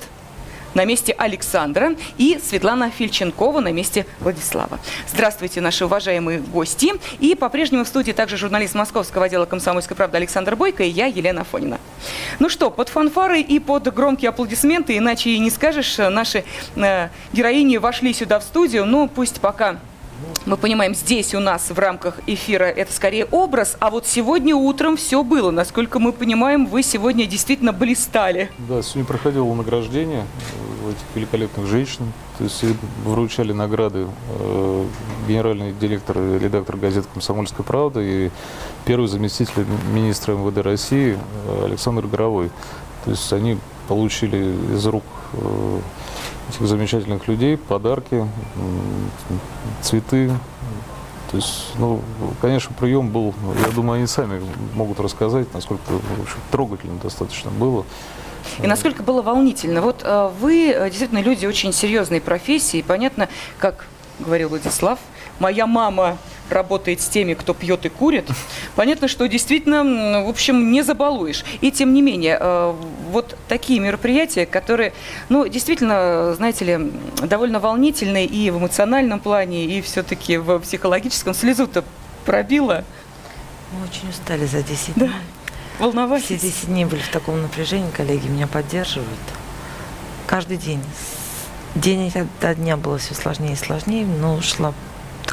на 0.75 0.85
месте 0.85 1.15
Александра 1.17 1.95
и 2.19 2.39
Светлана 2.43 2.91
Фильченкова 2.91 3.61
на 3.61 3.73
месте 3.73 4.07
Владислава. 4.21 4.79
Здравствуйте, 5.09 5.61
наши 5.61 5.85
уважаемые 5.85 6.41
гости. 6.41 6.93
И 7.19 7.35
по-прежнему 7.35 7.85
в 7.85 7.89
студии 7.89 8.13
также 8.13 8.37
журналист 8.37 8.75
московского 8.75 9.27
отдела 9.27 9.47
«Комсомольской 9.47 9.97
правды» 9.97 10.17
Александр 10.17 10.57
Бойко 10.57 10.83
и 10.83 10.89
я, 10.89 11.07
Елена 11.07 11.45
Фонина. 11.45 11.79
Ну 12.39 12.49
что, 12.49 12.71
под 12.71 12.89
фанфары 12.89 13.41
и 13.41 13.59
под 13.59 13.93
громкие 13.95 14.31
аплодисменты, 14.31 14.97
иначе 14.97 15.31
и 15.31 15.39
не 15.39 15.51
скажешь, 15.51 15.99
наши 15.99 16.45
э, 16.77 17.09
героини 17.33 17.77
вошли 17.77 18.13
сюда 18.13 18.39
в 18.39 18.43
студию. 18.43 18.87
Ну, 18.87 19.09
пусть 19.09 19.41
пока 19.41 19.79
мы 20.47 20.57
понимаем, 20.57 20.95
здесь 20.95 21.35
у 21.35 21.41
нас 21.41 21.71
в 21.71 21.79
рамках 21.79 22.21
эфира 22.27 22.65
это 22.65 22.93
скорее 22.93 23.27
образ, 23.27 23.77
а 23.81 23.91
вот 23.91 24.07
сегодня 24.07 24.55
утром 24.57 24.97
все 24.97 25.23
было. 25.23 25.51
Насколько 25.51 25.99
мы 25.99 26.13
понимаем, 26.13 26.67
вы 26.67 26.83
сегодня 26.83 27.27
действительно 27.27 27.73
блистали. 27.73 28.51
Да, 28.59 28.83
сегодня 28.83 29.05
проходило 29.05 29.53
награждение 29.55 30.25
э, 30.85 30.91
этих 30.91 31.05
великолепных 31.15 31.67
женщин. 31.67 32.13
То 32.39 32.45
есть 32.45 32.65
вручали 33.05 33.53
награды 33.53 34.07
э, 34.39 34.87
генеральный 35.29 35.73
директор 35.73 36.17
редактор 36.17 36.77
газеты 36.77 37.07
«Комсомольская 37.13 37.65
правда» 37.65 38.01
и 38.01 38.31
первый 38.85 39.09
заместитель 39.09 39.67
министра 39.93 40.33
МВД 40.35 40.59
России 40.59 41.19
э, 41.47 41.65
Александр 41.65 42.07
Горовой. 42.07 42.51
То 43.05 43.11
есть 43.11 43.33
они 43.33 43.59
получили 43.89 44.55
из 44.75 44.87
рук 44.87 45.05
э, 45.35 45.81
этих 46.51 46.67
замечательных 46.67 47.27
людей 47.29 47.57
подарки, 47.57 48.27
цветы. 49.83 50.31
То 51.31 51.37
есть, 51.37 51.67
ну, 51.79 52.01
конечно, 52.41 52.75
прием 52.79 53.09
был, 53.09 53.33
я 53.65 53.73
думаю, 53.73 53.99
они 53.99 54.07
сами 54.09 54.43
могут 54.75 54.99
рассказать, 54.99 55.53
насколько 55.55 55.83
общем, 56.21 56.39
трогательно 56.51 56.99
достаточно 57.01 57.51
было. 57.53 57.85
И 58.63 58.67
насколько 58.67 59.03
было 59.05 59.23
волнительно. 59.23 59.81
Вот 59.81 60.01
э, 60.03 60.31
вы 60.41 60.73
э, 60.73 60.89
действительно 60.89 61.21
люди 61.21 61.47
очень 61.47 61.73
серьезной 61.73 62.21
профессии. 62.21 62.83
Понятно, 62.83 63.29
как 63.59 63.87
говорил 64.19 64.49
Владислав, 64.49 64.99
моя 65.41 65.67
мама 65.67 66.19
работает 66.49 67.01
с 67.01 67.09
теми, 67.09 67.35
кто 67.35 67.55
пьет 67.55 67.87
и 67.87 67.89
курит. 67.89 68.29
Понятно, 68.75 69.09
что 69.09 69.27
действительно, 69.29 70.25
в 70.25 70.29
общем, 70.29 70.71
не 70.73 70.83
забалуешь. 70.83 71.45
И 71.61 71.71
тем 71.71 71.95
не 71.95 72.03
менее, 72.03 72.37
э, 72.41 72.75
вот 73.11 73.37
такие 73.49 73.79
мероприятия, 73.81 74.47
которые, 74.47 74.93
ну, 75.29 75.47
действительно, 75.47 76.35
знаете 76.35 76.65
ли, 76.65 76.93
довольно 77.23 77.61
волнительные 77.61 78.27
и 78.27 78.51
в 78.51 78.59
эмоциональном 78.59 79.21
плане, 79.21 79.65
и 79.65 79.81
все-таки 79.81 80.39
в 80.39 80.59
психологическом 80.61 81.35
слезу-то 81.35 81.85
пробило. 82.25 82.85
Мы 83.73 83.85
очень 83.87 84.09
устали 84.11 84.47
за 84.47 84.63
10 84.63 84.95
Да. 84.97 85.07
дней. 85.07 85.15
Волновались. 85.79 86.25
Все 86.25 86.37
10 86.39 86.67
дней 86.67 86.85
были 86.85 87.01
в 87.01 87.09
таком 87.11 87.41
напряжении, 87.41 87.91
коллеги 87.91 88.27
меня 88.27 88.47
поддерживают. 88.47 89.09
Каждый 90.27 90.57
день. 90.57 90.83
День 91.77 92.13
от 92.43 92.57
дня 92.57 92.77
было 92.77 92.99
все 92.99 93.15
сложнее 93.15 93.53
и 93.53 93.57
сложнее, 93.57 94.05
но 94.05 94.41
шла 94.43 94.75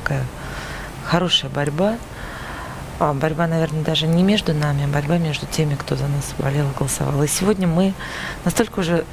такая 0.08 0.26
хорошая 1.06 1.52
борьба. 1.52 1.98
А 3.00 3.14
борьба, 3.14 3.46
наверное, 3.46 3.84
даже 3.84 4.08
не 4.08 4.24
между 4.24 4.54
нами, 4.54 4.86
а 4.86 4.88
борьба 4.88 5.18
между 5.18 5.46
теми, 5.46 5.76
кто 5.76 5.96
за 5.96 6.08
нас 6.08 6.34
болел 6.40 6.66
и 6.70 6.78
голосовал. 6.78 7.22
И 7.24 7.28
сегодня 7.28 7.68
мы 7.68 7.94
настолько 8.44 8.80
уже 8.80 9.06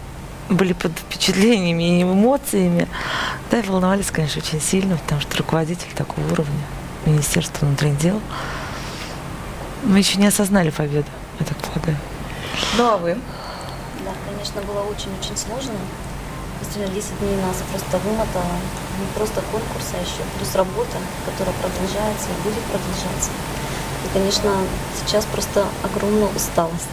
были 0.49 0.73
под 0.73 0.93
впечатлениями 0.93 1.99
и 1.99 2.03
эмоциями. 2.03 2.89
Да, 3.51 3.59
и 3.59 3.63
волновались, 3.63 4.11
конечно, 4.11 4.41
очень 4.41 4.61
сильно, 4.61 4.97
потому 4.97 5.21
что 5.21 5.37
руководитель 5.37 5.93
такого 5.95 6.25
уровня, 6.33 6.65
Министерство 7.05 7.67
внутренних 7.67 7.99
дел. 7.99 8.21
Мы 9.83 9.99
еще 9.99 10.19
не 10.19 10.29
осознали 10.29 10.71
победу, 10.71 11.09
я 11.41 11.47
так 11.47 11.59
полагаю. 11.59 11.99
Ну 12.79 12.85
а 12.87 12.97
вы? 12.97 13.19
Да, 14.05 14.13
конечно, 14.31 14.63
было 14.63 14.81
очень-очень 14.83 15.37
сложно. 15.37 15.73
Действительно, 16.75 16.95
10 16.95 17.19
дней 17.21 17.37
нас 17.37 17.57
просто 17.71 17.99
вымотало. 17.99 18.45
Не 18.99 19.07
просто 19.15 19.41
конкурс, 19.53 19.93
а 19.93 20.01
еще 20.01 20.23
плюс 20.37 20.55
работа, 20.57 20.97
которая 21.25 21.55
продолжается 21.61 22.29
и 22.31 22.43
будет 22.43 22.63
продолжаться. 22.65 23.31
И, 24.05 24.13
конечно, 24.13 24.51
сейчас 24.99 25.25
просто 25.27 25.65
огромная 25.85 26.29
усталость. 26.35 26.89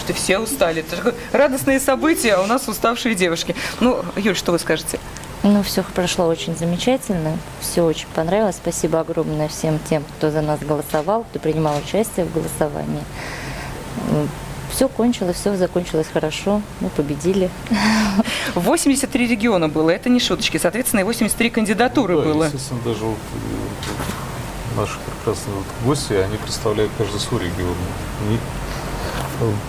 Что 0.00 0.12
все 0.12 0.38
устали. 0.38 0.80
Это 0.80 0.96
же 0.96 1.14
радостные 1.32 1.78
события, 1.78 2.34
а 2.34 2.42
у 2.42 2.46
нас 2.46 2.66
уставшие 2.68 3.14
девушки. 3.14 3.54
Ну, 3.78 4.04
Юль, 4.16 4.36
что 4.36 4.50
вы 4.52 4.58
скажете? 4.58 4.98
Ну, 5.44 5.62
все 5.62 5.84
прошло 5.84 6.26
очень 6.26 6.56
замечательно, 6.56 7.38
все 7.60 7.82
очень 7.82 8.08
понравилось. 8.08 8.56
Спасибо 8.56 9.00
огромное 9.00 9.46
всем 9.46 9.78
тем, 9.88 10.02
кто 10.16 10.30
за 10.30 10.40
нас 10.40 10.58
голосовал, 10.60 11.24
кто 11.30 11.38
принимал 11.38 11.76
участие 11.76 12.26
в 12.26 12.32
голосовании. 12.32 13.04
Все 14.76 14.88
кончилось, 14.88 15.36
все 15.36 15.56
закончилось 15.56 16.06
хорошо, 16.12 16.60
мы 16.80 16.90
победили. 16.90 17.48
83 18.54 19.26
региона 19.26 19.70
было, 19.70 19.88
это 19.88 20.10
не 20.10 20.20
шуточки. 20.20 20.58
Соответственно, 20.58 21.00
и 21.00 21.04
83 21.04 21.48
кандидатуры 21.48 22.14
да, 22.14 22.22
было. 22.22 22.44
естественно, 22.44 22.80
даже 22.84 23.04
вот 23.06 23.16
э, 23.16 24.78
наши 24.78 24.98
прекрасные 24.98 25.56
вот 25.56 25.64
гости, 25.82 26.12
они 26.12 26.36
представляют 26.36 26.92
каждый 26.98 27.20
свой 27.20 27.44
регион. 27.44 27.74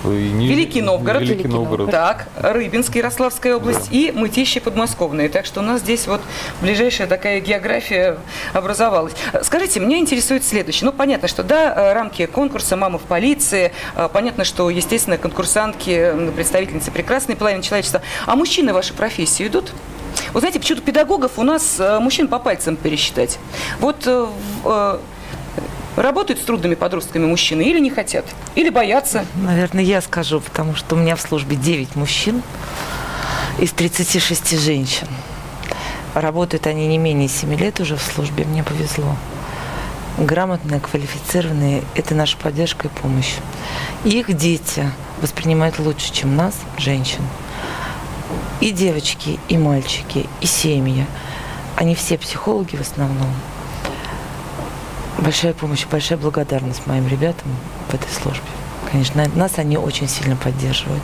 Не- 0.06 0.48
Великий 0.48 0.82
Новгород. 0.82 1.22
Великий 1.22 1.44
Великий 1.44 1.48
Новгород. 1.56 1.92
Так, 1.92 2.28
Рыбинск, 2.38 2.96
Ярославская 2.96 3.56
область 3.56 3.88
и 3.92 4.12
Мытищи 4.16 4.60
подмосковные. 4.60 5.30
Так 5.30 5.46
что 5.46 5.60
у 5.60 5.64
нас 5.64 5.82
здесь 5.82 6.08
вот 6.08 6.22
ближайшая 6.62 7.08
такая 7.08 7.40
география 7.42 8.18
образовалась. 8.54 9.14
Скажите, 9.44 9.80
меня 9.80 9.98
интересует 9.98 10.44
следующее. 10.46 10.86
Ну, 10.86 10.94
понятно, 10.94 11.28
что 11.28 11.44
да, 11.44 11.74
э, 11.76 11.94
рамки 11.94 12.26
конкурса 12.26 12.76
«Мама 12.76 12.98
в 12.98 13.04
полиции», 13.04 13.72
э, 13.96 14.10
понятно, 14.12 14.44
что, 14.44 14.70
естественно, 14.70 15.18
конкурсантки, 15.18 16.14
представительницы 16.36 16.92
прекрасной 16.92 17.36
половины 17.36 17.62
человечества. 17.64 18.02
А 18.26 18.36
мужчины 18.36 18.72
в 18.72 18.76
вашу 18.76 18.94
профессию 18.94 19.50
идут? 19.50 19.74
Вот 20.34 20.40
знаете, 20.40 20.60
почему-то 20.60 20.84
педагогов 20.84 21.34
у 21.38 21.44
нас 21.44 21.76
э, 21.80 22.00
мужчин 22.00 22.28
по 22.28 22.40
пальцам 22.40 22.76
пересчитать. 22.76 23.38
Вот 23.80 24.06
в- 24.06 25.00
работают 26.04 26.39
с 26.39 26.44
трудными 26.44 26.75
подростками 26.75 27.25
мужчины 27.25 27.62
или 27.62 27.80
не 27.80 27.89
хотят? 27.89 28.25
Или 28.56 28.70
боятся? 28.70 29.25
Наверное, 29.36 29.84
я 29.84 30.01
скажу, 30.01 30.39
потому 30.39 30.75
что 30.75 30.96
у 30.96 30.98
меня 30.98 31.16
в 31.16 31.22
службе 31.22 31.56
9 31.56 31.96
мужчин 31.96 32.42
из 33.60 33.72
36 33.72 34.60
женщин. 34.60 35.08
Работают 36.13 36.68
они 36.68 36.88
не 36.88 36.98
менее 36.98 37.27
7 37.27 37.56
лет 37.56 37.80
уже 37.80 37.96
в 37.96 38.01
службе, 38.01 38.46
мне 38.46 38.63
повезло. 38.63 39.16
Грамотные, 40.18 40.80
квалифицированные– 40.80 41.84
это 41.96 42.16
наша 42.16 42.38
поддержка 42.38 42.88
и 42.88 42.92
помощь. 42.92 43.36
Их 44.04 44.36
дети 44.36 44.89
воспринимают 45.22 45.77
лучше, 45.77 46.12
чем 46.12 46.36
нас, 46.36 46.56
женщин. 46.77 47.22
И 48.60 48.72
девочки, 48.72 49.39
и 49.48 49.58
мальчики, 49.58 50.25
и 50.42 50.48
семьи. 50.48 51.06
Они 51.75 51.94
все 51.94 52.18
психологи 52.18 52.75
в 52.75 52.82
основном. 52.82 53.30
Большая 55.18 55.54
помощь, 55.54 55.86
большая 55.86 56.18
благодарность 56.18 56.86
моим 56.86 57.08
ребятам 57.08 57.48
в 57.90 57.94
этой 57.94 58.10
службе. 58.12 58.46
Конечно, 58.92 59.26
нас 59.36 59.54
они 59.58 59.78
очень 59.78 60.08
сильно 60.08 60.36
поддерживают. 60.36 61.04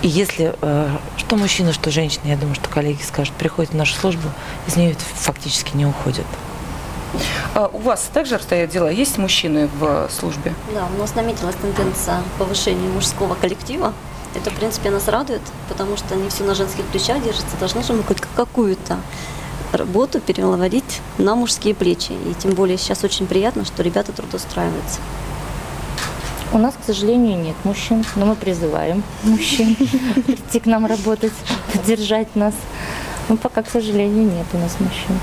И 0.00 0.08
если 0.08 0.54
э, 0.60 0.96
что 1.16 1.36
мужчина, 1.36 1.72
что 1.72 1.90
женщина, 1.90 2.22
я 2.24 2.36
думаю, 2.36 2.54
что 2.54 2.68
коллеги 2.68 3.02
скажут, 3.02 3.34
приходят 3.34 3.72
в 3.72 3.76
нашу 3.76 3.94
службу, 3.94 4.28
из 4.66 4.76
нее 4.76 4.96
фактически 5.14 5.76
не 5.76 5.86
уходят. 5.86 6.26
А 7.54 7.68
у 7.72 7.78
вас 7.78 8.08
также 8.12 8.36
обстоят 8.36 8.70
дела? 8.70 8.88
Есть 8.88 9.18
мужчины 9.18 9.68
в 9.78 10.08
службе? 10.10 10.54
Да, 10.74 10.88
у 10.94 10.98
нас 10.98 11.14
наметилась 11.14 11.54
тенденция 11.56 12.22
повышения 12.38 12.88
мужского 12.88 13.34
коллектива. 13.34 13.92
Это, 14.34 14.50
в 14.50 14.54
принципе, 14.54 14.90
нас 14.90 15.08
радует, 15.08 15.42
потому 15.68 15.96
что 15.96 16.16
не 16.16 16.30
все 16.30 16.44
на 16.44 16.54
женских 16.54 16.84
плечах 16.86 17.22
держится. 17.22 17.56
Должны 17.60 17.82
же 17.82 17.92
мы 17.92 18.02
хоть 18.02 18.20
какую-то 18.34 18.96
работу 19.72 20.20
переловить 20.20 21.00
на 21.18 21.34
мужские 21.34 21.74
плечи. 21.74 22.12
И 22.12 22.34
тем 22.34 22.52
более 22.52 22.78
сейчас 22.78 23.04
очень 23.04 23.26
приятно, 23.26 23.64
что 23.64 23.82
ребята 23.82 24.12
трудоустраиваются. 24.12 25.00
У 26.52 26.58
нас, 26.58 26.74
к 26.74 26.84
сожалению, 26.84 27.38
нет 27.42 27.56
мужчин, 27.64 28.04
но 28.14 28.26
мы 28.26 28.34
призываем 28.34 29.02
мужчин 29.22 29.74
прийти 30.26 30.60
к 30.60 30.66
нам 30.66 30.84
работать, 30.84 31.32
поддержать 31.72 32.36
нас. 32.36 32.54
Но 33.28 33.36
пока, 33.36 33.62
к 33.62 33.70
сожалению, 33.70 34.24
нет 34.24 34.46
у 34.52 34.58
нас 34.58 34.76
мужчин. 34.78 35.18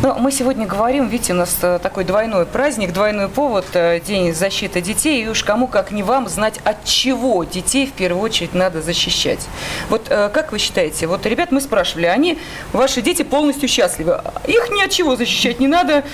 Ну, 0.00 0.14
мы 0.18 0.32
сегодня 0.32 0.66
говорим, 0.66 1.08
видите, 1.08 1.34
у 1.34 1.36
нас 1.36 1.58
э, 1.60 1.78
такой 1.82 2.04
двойной 2.04 2.46
праздник, 2.46 2.92
двойной 2.92 3.28
повод, 3.28 3.66
э, 3.74 4.00
День 4.00 4.34
защиты 4.34 4.80
детей, 4.80 5.22
и 5.22 5.28
уж 5.28 5.44
кому 5.44 5.66
как 5.66 5.90
не 5.90 6.02
вам 6.02 6.28
знать, 6.28 6.60
от 6.64 6.84
чего 6.84 7.44
детей 7.44 7.86
в 7.86 7.92
первую 7.92 8.22
очередь 8.22 8.54
надо 8.54 8.80
защищать. 8.80 9.46
Вот 9.90 10.06
э, 10.08 10.30
как 10.32 10.50
вы 10.50 10.58
считаете, 10.58 11.06
вот 11.06 11.26
ребят 11.26 11.52
мы 11.52 11.60
спрашивали, 11.60 12.06
они, 12.06 12.38
ваши 12.72 13.02
дети 13.02 13.22
полностью 13.22 13.68
счастливы, 13.68 14.22
их 14.46 14.70
ни 14.70 14.82
от 14.82 14.90
чего 14.90 15.14
защищать 15.14 15.60
не 15.60 15.68
надо, 15.68 16.04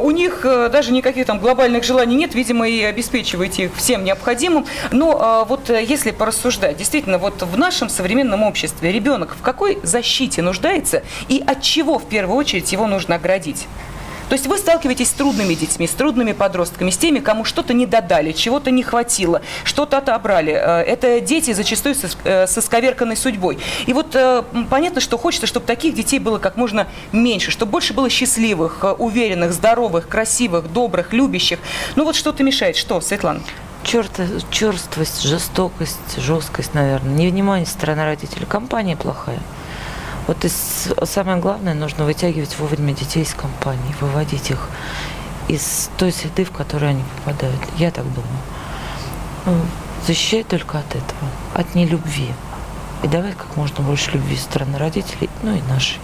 у 0.00 0.10
них 0.12 0.42
даже 0.42 0.92
никаких 0.92 1.26
там 1.26 1.38
глобальных 1.38 1.82
желаний 1.82 2.14
нет, 2.14 2.34
видимо, 2.34 2.68
и 2.68 2.82
обеспечиваете 2.82 3.64
их 3.64 3.76
всем 3.76 4.04
необходимым, 4.04 4.66
но 4.92 5.44
вот 5.48 5.70
если 5.70 6.12
порассуждать, 6.12 6.76
действительно, 6.76 7.18
вот 7.18 7.42
в 7.42 7.58
нашем 7.58 7.88
современном 7.88 8.42
обществе 8.44 8.92
ребенок 8.92 9.34
в 9.38 9.42
какой 9.42 9.78
защите 9.82 10.42
нуждается 10.42 11.02
и 11.28 11.42
от 11.44 11.62
чего 11.62 11.98
в 11.98 12.06
первую 12.08 12.36
очередь 12.36 12.70
его 12.70 12.86
нужно 12.86 13.16
оградить? 13.24 13.66
То 14.28 14.34
есть 14.34 14.46
вы 14.46 14.56
сталкиваетесь 14.56 15.08
с 15.08 15.12
трудными 15.12 15.52
детьми, 15.52 15.86
с 15.86 15.90
трудными 15.90 16.32
подростками, 16.32 16.90
с 16.90 16.96
теми, 16.96 17.18
кому 17.18 17.44
что-то 17.44 17.74
не 17.74 17.84
додали, 17.84 18.32
чего-то 18.32 18.70
не 18.70 18.82
хватило, 18.82 19.42
что-то 19.64 19.98
отобрали. 19.98 20.52
Э, 20.52 20.80
Это 20.80 21.20
дети 21.20 21.52
зачастую 21.52 21.94
э, 22.24 22.46
со 22.46 22.60
сковерканной 22.62 23.16
судьбой. 23.16 23.58
И 23.86 23.92
вот 23.92 24.14
э, 24.16 24.42
понятно, 24.70 25.02
что 25.02 25.18
хочется, 25.18 25.46
чтобы 25.46 25.66
таких 25.66 25.94
детей 25.94 26.18
было 26.18 26.38
как 26.38 26.56
можно 26.56 26.86
меньше, 27.12 27.50
чтобы 27.50 27.72
больше 27.72 27.92
было 27.92 28.08
счастливых, 28.08 28.84
уверенных, 28.98 29.52
здоровых, 29.52 30.08
красивых, 30.08 30.72
добрых, 30.72 31.12
любящих. 31.12 31.58
Ну 31.94 32.04
вот 32.04 32.16
что-то 32.16 32.42
мешает. 32.42 32.76
Что, 32.76 33.02
Светлана? 33.02 33.40
Черт, 33.84 34.10
черствость, 34.50 35.22
жестокость, 35.22 36.16
жесткость, 36.16 36.72
наверное. 36.72 37.14
Невнимание 37.14 37.66
со 37.66 37.74
стороны 37.74 38.04
родителей. 38.04 38.46
Компания 38.46 38.96
плохая. 38.96 39.38
Вот 40.26 40.44
из, 40.44 40.88
самое 41.04 41.38
главное, 41.38 41.74
нужно 41.74 42.04
вытягивать 42.04 42.58
вовремя 42.58 42.94
детей 42.94 43.22
из 43.22 43.34
компании, 43.34 43.94
выводить 44.00 44.50
их 44.50 44.68
из 45.48 45.90
той 45.98 46.12
среды, 46.12 46.44
в 46.44 46.50
которую 46.50 46.90
они 46.90 47.04
попадают. 47.16 47.60
Я 47.76 47.90
так 47.90 48.04
думаю. 48.04 48.38
Ну, 49.46 49.54
Защищать 50.06 50.48
только 50.48 50.78
от 50.78 50.90
этого, 50.90 51.30
от 51.54 51.74
нелюбви. 51.74 52.28
И 53.02 53.08
давать 53.08 53.36
как 53.36 53.56
можно 53.56 53.82
больше 53.82 54.10
любви 54.12 54.36
со 54.36 54.44
стороны 54.44 54.78
родителей, 54.78 55.30
ну 55.42 55.54
и 55.54 55.62
нашей. 55.62 55.98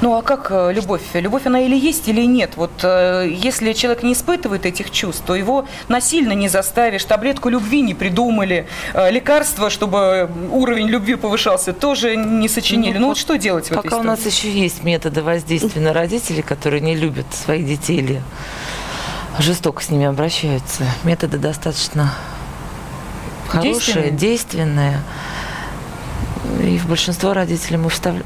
Ну 0.00 0.14
а 0.16 0.22
как 0.22 0.48
э, 0.50 0.72
любовь? 0.72 1.02
Любовь 1.14 1.46
она 1.46 1.60
или 1.60 1.76
есть, 1.76 2.08
или 2.08 2.22
нет? 2.26 2.52
Вот 2.56 2.70
э, 2.82 3.28
если 3.30 3.72
человек 3.72 4.02
не 4.02 4.12
испытывает 4.12 4.66
этих 4.66 4.90
чувств, 4.90 5.22
то 5.26 5.34
его 5.34 5.66
насильно 5.88 6.32
не 6.32 6.48
заставишь, 6.48 7.04
таблетку 7.04 7.48
любви 7.48 7.82
не 7.82 7.94
придумали, 7.94 8.66
э, 8.94 9.10
лекарства, 9.10 9.70
чтобы 9.70 10.30
уровень 10.50 10.88
любви 10.88 11.14
повышался, 11.16 11.72
тоже 11.72 12.16
не 12.16 12.48
сочинили. 12.48 12.94
Ну, 12.94 13.00
Ну, 13.00 13.08
вот 13.08 13.18
что 13.18 13.36
делать 13.38 13.68
в 13.68 13.72
этой 13.72 13.82
Пока 13.82 13.98
у 13.98 14.02
нас 14.02 14.24
еще 14.26 14.50
есть 14.50 14.84
методы 14.84 15.22
воздействия 15.22 15.80
на 15.80 15.92
родителей, 15.92 16.42
которые 16.42 16.80
не 16.80 16.94
любят 16.94 17.26
своих 17.34 17.66
детей 17.66 17.98
или 17.98 18.22
жестоко 19.38 19.82
с 19.82 19.90
ними 19.90 20.06
обращаются. 20.06 20.84
Методы 21.04 21.38
достаточно 21.38 22.12
хорошие, 23.46 24.10
Действенные? 24.10 24.10
действенные. 24.10 25.00
И 26.62 26.78
в 26.78 26.86
большинство 26.86 27.32
родителей 27.32 27.76
мы 27.78 27.88
вставля- 27.90 28.24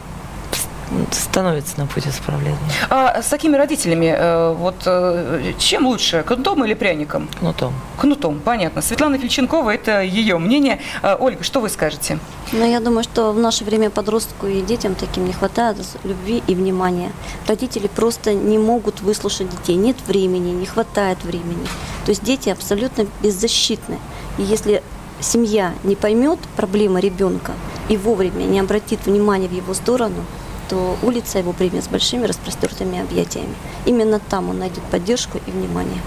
становится 1.11 1.79
на 1.79 1.87
путь 1.87 2.07
исправления. 2.07 2.59
А 2.91 3.23
с 3.23 3.27
такими 3.27 3.57
родителями, 3.57 4.15
э, 4.17 4.55
вот 4.55 4.77
э, 4.87 5.53
чем 5.59 5.87
лучше, 5.87 6.23
кнутом 6.23 6.65
или 6.65 6.75
пряником? 6.75 7.29
Кнутом. 7.39 7.75
Кнутом, 7.99 8.41
понятно. 8.41 8.83
Светлана 8.83 9.19
Фельченкова, 9.19 9.71
это 9.71 10.03
ее 10.03 10.39
мнение. 10.39 10.81
Э, 11.03 11.17
Ольга, 11.19 11.43
что 11.43 11.61
вы 11.61 11.69
скажете? 11.69 12.19
Но 12.53 12.65
я 12.65 12.81
думаю, 12.81 13.05
что 13.05 13.33
в 13.33 13.39
наше 13.39 13.65
время 13.65 13.91
подростку 13.91 14.47
и 14.47 14.61
детям 14.61 14.95
таким 14.95 15.27
не 15.27 15.33
хватает 15.33 15.77
любви 16.05 16.43
и 16.47 16.55
внимания. 16.55 17.13
Родители 17.49 17.87
просто 17.87 18.35
не 18.35 18.59
могут 18.59 19.01
выслушать 19.01 19.51
детей. 19.51 19.77
Нет 19.77 19.97
времени, 20.07 20.51
не 20.51 20.67
хватает 20.67 21.23
времени. 21.25 21.67
То 22.05 22.11
есть 22.11 22.23
дети 22.23 22.51
абсолютно 22.51 23.07
беззащитны. 23.23 23.99
И 24.39 24.43
если 24.43 24.83
семья 25.21 25.75
не 25.85 25.97
поймет 25.97 26.39
проблемы 26.57 27.01
ребенка 27.01 27.53
и 27.89 27.97
вовремя 27.97 28.45
не 28.45 28.61
обратит 28.61 29.07
внимания 29.07 29.49
в 29.49 29.53
его 29.53 29.75
сторону, 29.75 30.25
то 30.73 30.97
улица 31.03 31.39
его 31.39 31.53
примет 31.53 31.85
с 31.85 31.89
большими 31.89 32.25
распростертыми 32.25 32.99
объятиями. 32.99 33.55
Именно 33.85 34.19
там 34.19 34.49
он 34.49 34.59
найдет 34.59 34.83
поддержку 34.85 35.39
и 35.47 35.51
внимание. 35.51 36.01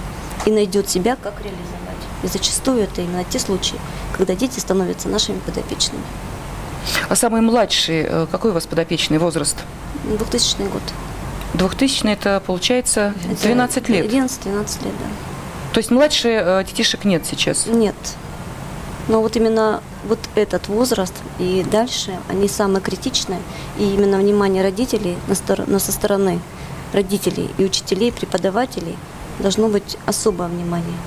И 0.48 0.50
найдет 0.50 0.90
себя, 0.90 1.16
как 1.16 1.36
реализовать. 1.44 2.02
И 2.24 2.28
зачастую 2.28 2.80
это 2.82 3.02
именно 3.02 3.24
те 3.26 3.38
случаи, 3.38 3.78
когда 4.18 4.34
дети 4.34 4.60
становятся 4.60 5.08
нашими 5.08 5.38
подопечными. 5.38 6.02
А 7.08 7.16
самый 7.16 7.42
младший, 7.42 8.08
э, 8.10 8.26
какой 8.32 8.50
у 8.50 8.54
вас 8.56 8.66
подопечный 8.66 9.20
возраст? 9.20 9.56
2000 10.18 10.58
год. 10.64 10.82
2000 11.54 12.08
это 12.08 12.42
получается 12.44 13.14
Это 13.32 13.44
12 13.44 13.90
лет. 13.90 14.08
11-12 14.08 14.48
лет, 14.48 14.94
да. 15.00 15.74
То 15.74 15.78
есть 15.78 15.92
младше 15.92 16.30
э, 16.30 16.64
детишек 16.68 17.06
нет 17.06 17.24
сейчас? 17.24 17.68
Нет. 17.68 17.96
Но 19.10 19.22
вот 19.22 19.36
именно 19.36 19.84
вот 20.08 20.20
этот 20.36 20.68
возраст 20.68 21.14
и 21.40 21.66
дальше, 21.70 22.18
они 22.30 22.48
самые 22.48 22.82
критичные. 22.82 23.40
И 23.78 23.84
именно 23.94 24.18
внимание 24.18 24.64
родителей 24.64 25.18
на 25.68 25.80
со 25.80 25.92
стороны 25.92 26.40
родителей 26.94 27.50
и 27.58 27.66
учителей, 27.66 28.12
преподавателей 28.12 28.96
должно 29.40 29.68
быть 29.68 29.98
особое 30.06 30.48
внимание 30.48 30.98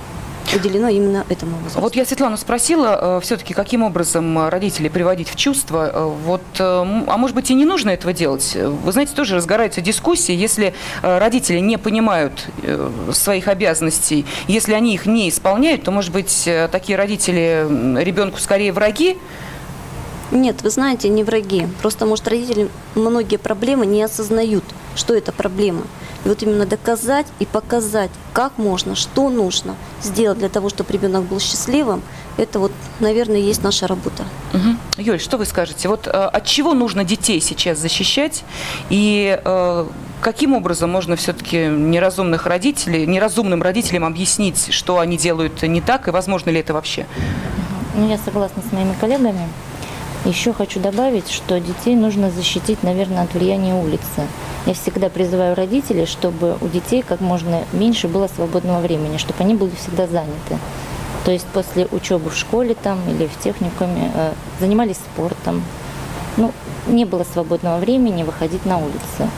уделено 0.55 0.89
именно 0.89 1.25
этому 1.29 1.57
возрасту. 1.57 1.81
Вот 1.81 1.97
я 1.97 2.05
Светлану 2.05 2.37
спросила, 2.37 3.21
все-таки 3.21 3.55
каким 3.55 3.83
образом 3.83 4.39
э, 4.39 4.49
родителей 4.49 4.89
приводить 4.89 5.29
в 5.29 5.37
чувство. 5.37 5.91
Э, 5.93 6.05
Вот, 6.05 6.43
э, 6.59 6.63
а 6.63 7.17
может 7.17 7.35
быть 7.37 7.51
и 7.51 7.55
не 7.55 7.65
нужно 7.65 7.91
этого 7.91 8.13
делать? 8.13 8.53
Э, 8.55 8.69
Вы 8.69 8.93
знаете, 8.93 9.15
тоже 9.15 9.37
разгораются 9.37 9.81
дискуссии, 9.81 10.35
если 10.35 10.75
э, 11.03 11.19
родители 11.19 11.59
не 11.59 11.77
понимают 11.77 12.47
э, 12.63 12.91
своих 13.13 13.49
обязанностей, 13.49 14.25
если 14.47 14.73
они 14.73 14.95
их 14.95 15.07
не 15.07 15.29
исполняют, 15.29 15.83
то, 15.85 15.91
может 15.91 16.13
быть, 16.13 16.45
э, 16.47 16.69
такие 16.71 16.97
родители 16.97 17.67
ребенку 18.03 18.39
скорее 18.39 18.73
враги? 18.73 19.19
Нет, 20.31 20.63
вы 20.63 20.71
знаете, 20.71 21.09
не 21.09 21.25
враги. 21.25 21.67
Просто, 21.81 22.05
может, 22.05 22.29
родители 22.29 22.69
многие 22.95 23.37
проблемы 23.37 23.87
не 23.87 24.03
осознают, 24.03 24.65
что 24.95 25.15
это 25.15 25.33
проблема. 25.33 25.83
И 26.25 26.29
вот 26.29 26.43
именно 26.43 26.67
доказать 26.67 27.27
и 27.39 27.47
показать, 27.47 28.11
как 28.33 28.59
можно, 28.59 28.95
что 28.95 29.31
нужно 29.31 29.77
сделать 30.03 30.39
для 30.39 30.49
того, 30.49 30.69
чтобы 30.69 30.93
ребенок 30.93 31.25
был 31.25 31.41
счастливым, 31.41 32.03
это 32.37 32.59
вот, 32.59 32.73
наверное, 33.01 33.39
есть 33.39 33.63
наша 33.63 33.87
работа. 33.87 34.25
Мгм. 34.53 34.79
Юль, 34.97 35.21
что 35.21 35.39
вы 35.39 35.47
скажете? 35.47 35.89
Вот 35.89 36.07
э, 36.07 36.11
от 36.11 36.45
чего 36.45 36.75
нужно 36.75 37.05
детей 37.05 37.41
сейчас 37.41 37.79
защищать? 37.79 38.45
И 38.91 39.41
э, 39.43 39.87
каким 40.21 40.55
образом 40.55 40.91
можно 40.91 41.17
все-таки 41.17 41.67
неразумных 41.67 42.47
родителей, 42.47 43.07
неразумным 43.07 43.63
родителям 43.63 44.05
объяснить, 44.05 44.73
что 44.73 44.99
они 44.99 45.17
делают 45.17 45.63
не 45.63 45.81
так, 45.81 46.09
и 46.09 46.11
возможно 46.11 46.51
ли 46.51 46.61
это 46.61 46.75
вообще? 46.75 47.07
Ну, 47.95 48.09
я 48.09 48.19
согласна 48.19 48.63
с 48.69 48.73
моими 48.73 48.95
коллегами. 49.01 49.49
Еще 50.25 50.53
хочу 50.53 50.81
добавить, 50.81 51.31
что 51.31 51.61
детей 51.61 51.95
нужно 51.95 52.31
защитить, 52.31 52.83
наверное, 52.83 53.23
от 53.23 53.35
влияния 53.35 53.75
улицы. 53.75 54.27
Я 54.67 54.75
всегда 54.75 55.09
призываю 55.09 55.55
родителей, 55.55 56.07
чтобы 56.07 56.57
у 56.61 56.69
детей 56.69 57.03
как 57.07 57.21
можно 57.21 57.63
меньше 57.73 58.09
было 58.09 58.29
свободного 58.29 58.81
времени, 58.81 59.17
чтобы 59.17 59.45
они 59.45 59.55
были 59.55 59.71
всегда 59.77 60.07
заняты. 60.07 60.59
То 61.25 61.33
есть 61.33 61.47
после 61.47 61.87
учебы 61.91 62.31
в 62.31 62.37
школе 62.37 62.75
там 62.75 62.99
или 63.09 63.27
в 63.27 63.39
техникуме 63.39 64.11
э, 64.15 64.33
занимались 64.61 64.97
спортом. 64.97 65.63
Ну, 66.37 66.53
не 66.87 67.05
было 67.05 67.25
свободного 67.25 67.79
времени 67.79 68.23
выходить 68.23 68.65
на 68.67 68.79
улицу. 68.79 69.31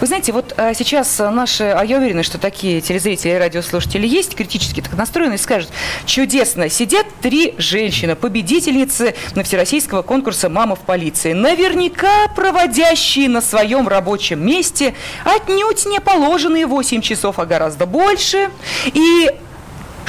Вы 0.00 0.06
знаете, 0.06 0.32
вот 0.32 0.54
э, 0.56 0.72
сейчас 0.74 1.18
наши, 1.18 1.64
а 1.64 1.84
я 1.84 1.98
уверена, 1.98 2.22
что 2.22 2.38
такие 2.38 2.80
телезрители 2.80 3.32
и 3.32 3.34
радиослушатели 3.34 4.06
есть, 4.06 4.34
критически 4.34 4.80
так 4.80 4.94
настроенные, 4.94 5.36
скажут, 5.36 5.68
чудесно, 6.06 6.70
сидят 6.70 7.06
три 7.20 7.54
женщины, 7.58 8.16
победительницы 8.16 9.14
на 9.34 9.42
всероссийского 9.42 10.00
конкурса 10.00 10.48
«Мама 10.48 10.74
в 10.74 10.80
полиции», 10.80 11.34
наверняка 11.34 12.28
проводящие 12.34 13.28
на 13.28 13.42
своем 13.42 13.88
рабочем 13.88 14.44
месте 14.44 14.94
отнюдь 15.22 15.84
не 15.84 16.00
положенные 16.00 16.64
8 16.64 17.02
часов, 17.02 17.38
а 17.38 17.44
гораздо 17.44 17.84
больше, 17.84 18.48
и 18.86 19.30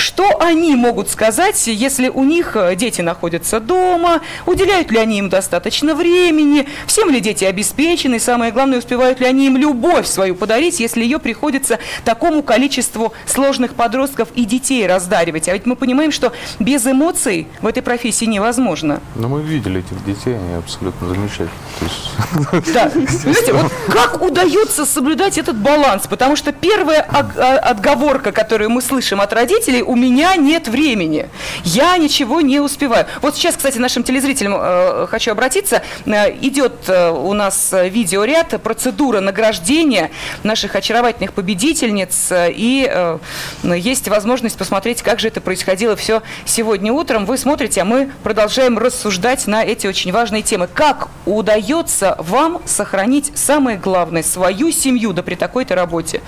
что 0.01 0.41
они 0.41 0.75
могут 0.75 1.09
сказать, 1.09 1.67
если 1.67 2.09
у 2.09 2.23
них 2.23 2.55
э, 2.55 2.75
дети 2.75 3.01
находятся 3.01 3.59
дома, 3.59 4.21
уделяют 4.45 4.91
ли 4.91 4.97
они 4.97 5.19
им 5.19 5.29
достаточно 5.29 5.95
времени, 5.95 6.67
всем 6.87 7.09
ли 7.11 7.19
дети 7.19 7.45
обеспечены, 7.45 8.15
и 8.15 8.19
самое 8.19 8.51
главное, 8.51 8.79
успевают 8.79 9.19
ли 9.19 9.27
они 9.27 9.47
им 9.47 9.57
любовь 9.57 10.07
свою 10.07 10.35
подарить, 10.35 10.79
если 10.79 11.03
ее 11.03 11.19
приходится 11.19 11.79
такому 12.03 12.41
количеству 12.41 13.13
сложных 13.25 13.75
подростков 13.75 14.29
и 14.33 14.45
детей 14.45 14.87
раздаривать. 14.87 15.47
А 15.47 15.53
ведь 15.53 15.65
мы 15.65 15.75
понимаем, 15.75 16.11
что 16.11 16.33
без 16.59 16.85
эмоций 16.85 17.47
в 17.61 17.67
этой 17.67 17.83
профессии 17.83 18.25
невозможно. 18.25 19.01
Но 19.15 19.27
мы 19.29 19.43
видели 19.43 19.81
этих 19.81 20.03
детей, 20.03 20.35
они 20.35 20.55
абсолютно 20.55 21.07
замечательные. 21.07 21.51
Да, 22.73 22.89
знаете, 22.89 23.53
вот 23.53 23.71
как 23.89 24.21
удается 24.21 24.85
соблюдать 24.85 25.37
этот 25.37 25.57
баланс? 25.57 26.07
Потому 26.07 26.35
что 26.35 26.51
первая 26.51 27.05
а- 27.07 27.57
отговорка, 27.57 28.31
которую 28.31 28.69
мы 28.69 28.81
слышим 28.81 29.21
от 29.21 29.33
родителей, 29.33 29.83
у 29.91 29.95
меня 29.97 30.37
нет 30.37 30.69
времени, 30.69 31.27
я 31.65 31.97
ничего 31.97 32.39
не 32.39 32.61
успеваю. 32.61 33.07
Вот 33.21 33.35
сейчас, 33.35 33.57
кстати, 33.57 33.77
нашим 33.77 34.03
телезрителям 34.03 34.53
э, 34.55 35.07
хочу 35.09 35.31
обратиться. 35.31 35.83
Э, 36.05 36.33
идет 36.39 36.87
э, 36.87 37.09
у 37.09 37.33
нас 37.33 37.73
э, 37.73 37.89
видеоряд, 37.89 38.61
процедура 38.63 39.19
награждения 39.19 40.11
наших 40.43 40.77
очаровательных 40.77 41.33
победительниц, 41.33 42.31
и 42.31 42.89
э, 42.89 43.17
есть 43.63 44.07
возможность 44.07 44.57
посмотреть, 44.57 45.01
как 45.01 45.19
же 45.19 45.27
это 45.27 45.41
происходило 45.41 45.97
все 45.97 46.21
сегодня 46.45 46.93
утром. 46.93 47.25
Вы 47.25 47.37
смотрите, 47.37 47.81
а 47.81 47.85
мы 47.85 48.11
продолжаем 48.23 48.77
рассуждать 48.77 49.45
на 49.45 49.61
эти 49.61 49.87
очень 49.87 50.13
важные 50.13 50.41
темы. 50.41 50.69
Как 50.73 51.09
удается 51.25 52.15
вам 52.17 52.61
сохранить 52.65 53.33
самое 53.35 53.77
главное, 53.77 54.23
свою 54.23 54.71
семью, 54.71 55.11
да 55.11 55.21
при 55.21 55.35
такой-то 55.35 55.75
работе? 55.75 56.21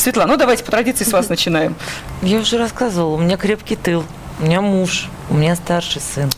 Светлана, 0.00 0.32
ну 0.32 0.38
давайте 0.38 0.64
по 0.64 0.70
традиции 0.70 1.04
с 1.04 1.12
вас 1.12 1.28
начинаем. 1.28 1.74
Я 2.22 2.38
уже 2.38 2.56
рассказывала, 2.56 3.16
у 3.16 3.18
меня 3.18 3.36
крепкий 3.36 3.76
тыл, 3.76 4.02
у 4.40 4.44
меня 4.44 4.62
муж, 4.62 5.10
у 5.28 5.34
меня 5.34 5.54
старший 5.54 6.00
сын. 6.00 6.30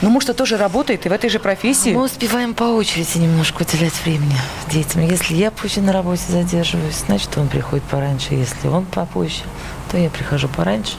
Ну, 0.00 0.08
муж-то 0.08 0.32
тоже 0.32 0.56
работает 0.56 1.04
и 1.04 1.10
в 1.10 1.12
этой 1.12 1.28
же 1.28 1.38
профессии. 1.38 1.90
Мы 1.90 2.04
успеваем 2.04 2.54
по 2.54 2.64
очереди 2.64 3.18
немножко 3.18 3.60
уделять 3.60 3.92
времени 4.06 4.34
детям. 4.70 5.02
Если 5.02 5.34
я 5.34 5.50
позже 5.50 5.82
на 5.82 5.92
работе 5.92 6.22
задерживаюсь, 6.30 7.04
значит, 7.06 7.36
он 7.36 7.48
приходит 7.48 7.84
пораньше. 7.84 8.32
Если 8.32 8.68
он 8.68 8.86
попозже, 8.86 9.42
то 9.90 9.98
я 9.98 10.08
прихожу 10.08 10.48
пораньше. 10.48 10.94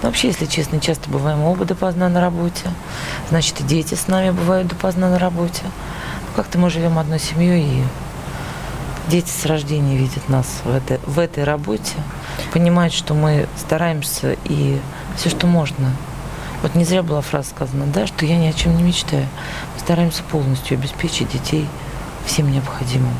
Но 0.00 0.08
вообще, 0.08 0.28
если 0.28 0.46
честно, 0.46 0.80
часто 0.80 1.10
бываем 1.10 1.42
оба 1.42 1.66
допоздна 1.66 2.08
на 2.08 2.22
работе. 2.22 2.62
Значит, 3.28 3.60
и 3.60 3.64
дети 3.64 3.94
с 3.94 4.08
нами 4.08 4.30
бывают 4.30 4.68
допоздна 4.68 5.10
на 5.10 5.18
работе. 5.18 5.60
Ну, 5.64 5.70
Как-то 6.34 6.58
мы 6.58 6.70
живем 6.70 6.98
одной 6.98 7.18
семьей, 7.18 7.80
и 7.80 7.82
дети 9.08 9.30
с 9.30 9.46
рождения 9.46 9.96
видят 9.96 10.28
нас 10.28 10.60
в 10.64 10.74
этой, 10.74 10.98
в 11.06 11.18
этой 11.18 11.44
работе, 11.44 11.94
понимают, 12.52 12.92
что 12.92 13.14
мы 13.14 13.46
стараемся 13.56 14.36
и 14.44 14.78
все, 15.16 15.30
что 15.30 15.46
можно. 15.46 15.90
Вот 16.62 16.74
не 16.74 16.84
зря 16.84 17.02
была 17.02 17.20
фраза 17.20 17.50
сказана, 17.50 17.86
да, 17.86 18.06
что 18.06 18.26
я 18.26 18.36
ни 18.36 18.46
о 18.46 18.52
чем 18.52 18.76
не 18.76 18.82
мечтаю. 18.82 19.26
Мы 19.74 19.80
стараемся 19.80 20.22
полностью 20.24 20.76
обеспечить 20.76 21.30
детей 21.30 21.66
всем 22.26 22.50
необходимым. 22.50 23.14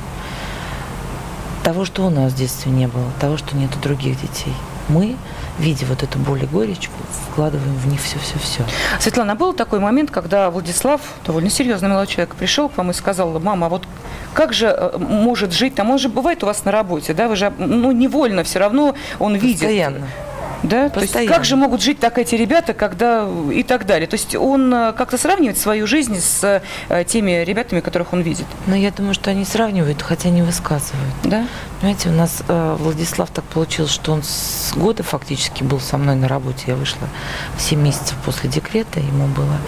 Того, 1.62 1.84
что 1.84 2.06
у 2.06 2.10
нас 2.10 2.32
в 2.32 2.36
детстве 2.36 2.72
не 2.72 2.88
было, 2.88 3.10
того, 3.20 3.36
что 3.36 3.56
нет 3.56 3.70
других 3.80 4.20
детей. 4.20 4.54
Мы, 4.88 5.16
видя 5.58 5.84
вот 5.86 6.02
эту 6.02 6.18
боль 6.18 6.44
и 6.44 6.46
горечь, 6.46 6.88
вкладываем 7.30 7.74
в 7.74 7.86
них 7.86 8.00
все-все-все. 8.00 8.64
Светлана, 8.98 9.32
а 9.32 9.36
был 9.36 9.52
такой 9.52 9.80
момент, 9.80 10.10
когда 10.10 10.50
Владислав, 10.50 11.00
довольно 11.26 11.50
серьезный 11.50 11.88
молодой 11.88 12.06
человек, 12.06 12.34
пришел 12.34 12.68
к 12.70 12.76
вам 12.76 12.90
и 12.90 12.94
сказал, 12.94 13.38
мама, 13.38 13.66
а 13.66 13.68
вот 13.68 13.86
как 14.34 14.52
же 14.52 14.66
э, 14.66 14.98
может 14.98 15.52
жить 15.52 15.74
там? 15.74 15.90
Он 15.90 15.98
же 15.98 16.08
бывает 16.08 16.42
у 16.42 16.46
вас 16.46 16.64
на 16.64 16.72
работе, 16.72 17.14
да? 17.14 17.28
Вы 17.28 17.36
же, 17.36 17.52
ну, 17.58 17.92
невольно 17.92 18.42
все 18.44 18.58
равно 18.58 18.94
он 19.18 19.34
видит. 19.36 19.60
Постоянно. 19.60 20.06
Да? 20.62 20.88
То 20.88 21.00
есть 21.00 21.26
как 21.26 21.44
же 21.44 21.56
могут 21.56 21.82
жить 21.82 22.00
так 22.00 22.18
эти 22.18 22.34
ребята, 22.34 22.74
когда 22.74 23.28
и 23.52 23.62
так 23.62 23.86
далее? 23.86 24.06
То 24.06 24.14
есть 24.14 24.34
он 24.34 24.72
э, 24.72 24.92
как-то 24.92 25.16
сравнивает 25.18 25.58
свою 25.58 25.86
жизнь 25.86 26.18
с 26.20 26.62
э, 26.88 27.04
теми 27.04 27.44
ребятами, 27.44 27.80
которых 27.80 28.12
он 28.12 28.22
видит, 28.22 28.46
Но 28.66 28.74
я 28.74 28.90
думаю, 28.90 29.14
что 29.14 29.30
они 29.30 29.44
сравнивают, 29.44 30.02
хотя 30.02 30.30
не 30.30 30.42
высказывают. 30.42 31.14
да? 31.24 31.46
Понимаете, 31.80 32.08
у 32.08 32.12
нас 32.12 32.42
э, 32.48 32.76
Владислав 32.78 33.30
так 33.30 33.44
получилось, 33.44 33.92
что 33.92 34.12
он 34.12 34.22
с 34.24 34.72
года 34.74 35.02
фактически 35.02 35.62
был 35.62 35.80
со 35.80 35.96
мной 35.96 36.16
на 36.16 36.26
работе. 36.26 36.64
Я 36.66 36.74
вышла 36.74 37.08
7 37.58 37.80
месяцев 37.80 38.16
после 38.24 38.50
декрета, 38.50 38.98
ему 38.98 39.26
было. 39.28 39.58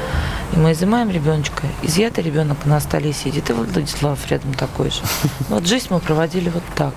И 0.53 0.59
мы 0.59 0.73
изымаем 0.73 1.11
ребеночка. 1.11 1.63
Изъятый 1.83 2.25
ребенок 2.25 2.67
на 2.67 2.81
столе 2.81 3.13
сидит, 3.13 3.51
и 3.51 3.53
Владислав 3.53 4.19
рядом 4.29 4.55
такой 4.55 4.91
же. 4.91 5.01
Вот 5.49 5.67
жизнь 5.67 5.87
мы 5.91 6.01
проводили 6.01 6.49
вот 6.49 6.65
так. 6.75 6.95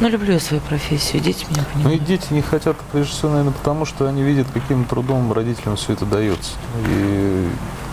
Но 0.00 0.08
люблю 0.08 0.32
я 0.32 0.40
свою 0.40 0.60
профессию, 0.62 1.22
дети 1.22 1.46
меня 1.50 1.64
Ну 1.74 1.80
и 1.80 1.82
понимают. 1.82 2.04
дети 2.04 2.26
не 2.30 2.42
хотят, 2.42 2.76
прежде 2.92 3.12
всего, 3.12 3.30
наверное, 3.30 3.52
потому 3.52 3.84
что 3.84 4.08
они 4.08 4.22
видят, 4.22 4.46
каким 4.52 4.84
трудом 4.84 5.32
родителям 5.32 5.76
все 5.76 5.92
это 5.92 6.04
дается. 6.04 6.52
И 6.88 7.48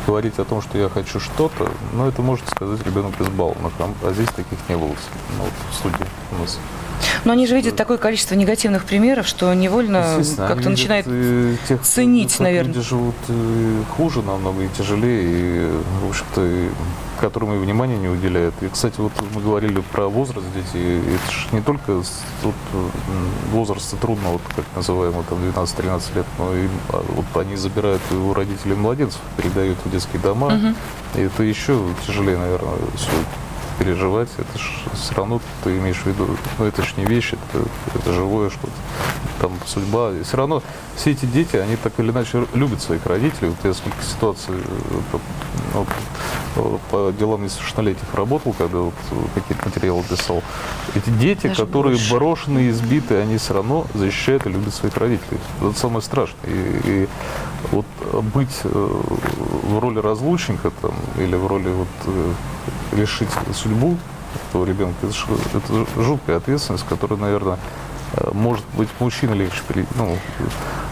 говорить 0.07 0.39
о 0.39 0.45
том, 0.45 0.61
что 0.61 0.77
я 0.77 0.89
хочу 0.89 1.19
что-то, 1.19 1.69
ну, 1.93 2.07
это 2.07 2.21
может 2.21 2.49
сказать 2.49 2.83
ребенок 2.85 3.19
из 3.21 3.27
баллонок, 3.27 3.71
а 3.79 3.89
а 4.03 4.13
здесь 4.13 4.29
таких 4.29 4.57
не 4.67 4.75
было 4.75 4.87
ну, 5.37 5.43
вот 5.43 5.53
в 5.69 5.75
студии 5.75 6.05
у 6.31 6.41
нас. 6.41 6.59
Но 7.23 7.33
они 7.33 7.47
же 7.47 7.55
видят 7.55 7.75
такое 7.75 7.97
количество 7.97 8.35
негативных 8.35 8.85
примеров, 8.85 9.27
что 9.27 9.53
невольно 9.53 10.21
как-то 10.37 10.69
начинают 10.69 11.05
э, 11.09 11.55
тех, 11.67 11.81
ценить, 11.81 12.39
наверное. 12.39 12.73
Люди 12.73 12.87
живут 12.87 13.15
э, 13.27 13.83
хуже 13.95 14.21
намного 14.21 14.63
и 14.63 14.69
тяжелее, 14.69 15.23
и, 15.23 15.71
в 16.03 16.09
общем-то, 16.09 16.69
и 17.21 17.25
которым 17.25 17.53
и 17.53 17.57
внимания 17.57 17.97
не 17.97 18.07
уделяют. 18.07 18.55
И, 18.61 18.67
кстати, 18.67 18.99
вот 18.99 19.11
мы 19.33 19.41
говорили 19.41 19.81
про 19.91 20.07
возраст 20.07 20.45
детей. 20.53 20.99
Это 20.99 21.31
же 21.31 21.47
не 21.51 21.61
только 21.61 21.91
м, 21.91 22.01
возраста 23.51 23.95
трудно, 23.97 24.29
вот 24.29 24.41
как 24.55 24.65
называемый, 24.75 25.23
там 25.29 25.39
12-13 25.39 26.15
лет, 26.15 26.25
но 26.37 26.55
и 26.55 26.67
а, 26.89 27.03
вот 27.09 27.25
они 27.35 27.55
забирают 27.55 28.01
у 28.11 28.33
родителей 28.33 28.75
младенцев, 28.75 29.21
передают 29.37 29.77
в 29.85 29.91
детские 29.91 30.21
дома. 30.21 30.53
И 31.15 31.21
это 31.21 31.43
еще 31.43 31.79
тяжелее, 32.05 32.37
наверное, 32.37 32.73
все 32.95 33.11
переживать. 33.81 34.29
Это 34.37 34.59
ж 34.59 34.69
все 34.93 35.15
равно 35.15 35.41
ты 35.63 35.77
имеешь 35.77 35.97
в 35.97 36.05
виду, 36.05 36.37
ну 36.59 36.65
это 36.65 36.83
ж 36.83 36.93
не 36.97 37.05
вещи, 37.05 37.37
это, 37.51 37.65
это 37.95 38.13
живое 38.13 38.49
что-то. 38.49 38.73
Там 39.39 39.51
судьба. 39.65 40.11
И 40.11 40.23
все 40.23 40.37
равно 40.37 40.61
все 40.95 41.11
эти 41.11 41.25
дети, 41.25 41.55
они 41.55 41.75
так 41.75 41.93
или 41.99 42.11
иначе 42.11 42.45
любят 42.53 42.81
своих 42.81 43.05
родителей. 43.05 43.49
Вот 43.49 43.57
я 43.63 43.73
сколько 43.73 43.97
ситуаций 44.03 44.53
э, 44.55 44.99
по, 45.11 45.19
вот, 45.73 45.87
э, 46.57 46.77
по 46.91 47.13
делам 47.17 47.43
несовершеннолетних 47.43 48.13
работал, 48.13 48.53
когда 48.53 48.79
вот 48.79 48.93
какие-то 49.33 49.67
материалы 49.67 50.03
писал. 50.03 50.43
Эти 50.95 51.09
дети, 51.09 51.47
Даже 51.47 51.65
которые 51.65 51.95
больше. 51.95 52.13
брошенные, 52.13 52.69
избитые, 52.69 53.21
они 53.21 53.37
все 53.37 53.53
равно 53.55 53.87
защищают 53.95 54.45
и 54.45 54.49
любят 54.49 54.75
своих 54.75 54.95
родителей. 54.97 55.39
Это 55.59 55.79
самое 55.79 56.01
страшное. 56.03 56.37
И, 56.45 56.81
и 56.85 57.07
вот 57.71 57.85
быть 58.33 58.61
э, 58.63 59.01
в 59.63 59.79
роли 59.79 59.99
разлучника 59.99 60.71
там, 60.81 60.93
или 61.17 61.35
в 61.35 61.47
роли 61.47 61.69
вот, 61.69 61.87
э, 62.05 62.33
решить 62.93 63.29
судьбу 63.53 63.97
этого 64.49 64.65
ребенка, 64.65 65.07
это, 65.07 65.57
это 65.57 66.03
жуткая 66.03 66.37
ответственность, 66.37 66.85
которая, 66.87 67.19
наверное, 67.19 67.57
может 68.33 68.65
быть 68.75 68.89
мужчина 68.99 69.33
легче, 69.33 69.61
ну, 69.95 70.17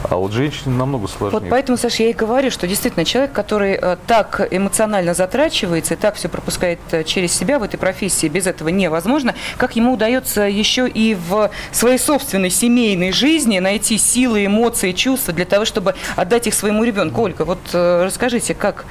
а 0.10 0.15
вот 0.15 0.32
женщине 0.32 0.75
намного 0.75 1.08
сложнее. 1.08 1.39
Вот 1.39 1.49
поэтому, 1.49 1.77
Саша, 1.77 2.03
я 2.03 2.10
и 2.10 2.13
говорю, 2.13 2.51
что 2.51 2.67
действительно 2.67 3.05
человек, 3.05 3.34
который 3.34 3.73
э, 3.73 3.97
так 4.08 4.47
эмоционально 4.49 5.13
затрачивается 5.13 5.95
и 5.95 5.97
так 5.97 6.15
все 6.15 6.29
пропускает 6.29 6.79
э, 6.91 7.03
через 7.03 7.34
себя 7.34 7.60
в 7.60 7.63
этой 7.63 7.77
профессии, 7.77 8.27
без 8.27 8.47
этого 8.47 8.69
невозможно, 8.69 9.36
как 9.58 9.75
ему 9.75 9.93
удается 9.93 10.43
еще 10.43 10.88
и 10.88 11.15
в 11.15 11.51
своей 11.71 11.97
собственной 11.99 12.49
семейной 12.49 13.12
жизни 13.12 13.60
найти 13.60 13.97
силы, 13.97 14.45
эмоции, 14.45 14.93
чувства 14.93 15.34
для 15.34 15.45
того, 15.45 15.65
чтобы 15.65 15.95
отдать 16.15 16.47
их 16.47 16.53
своему 16.53 16.84
ребенку. 16.84 17.21
Ольга, 17.21 17.43
вот 17.43 17.60
э, 17.73 18.05
расскажите, 18.05 18.55
как 18.55 18.86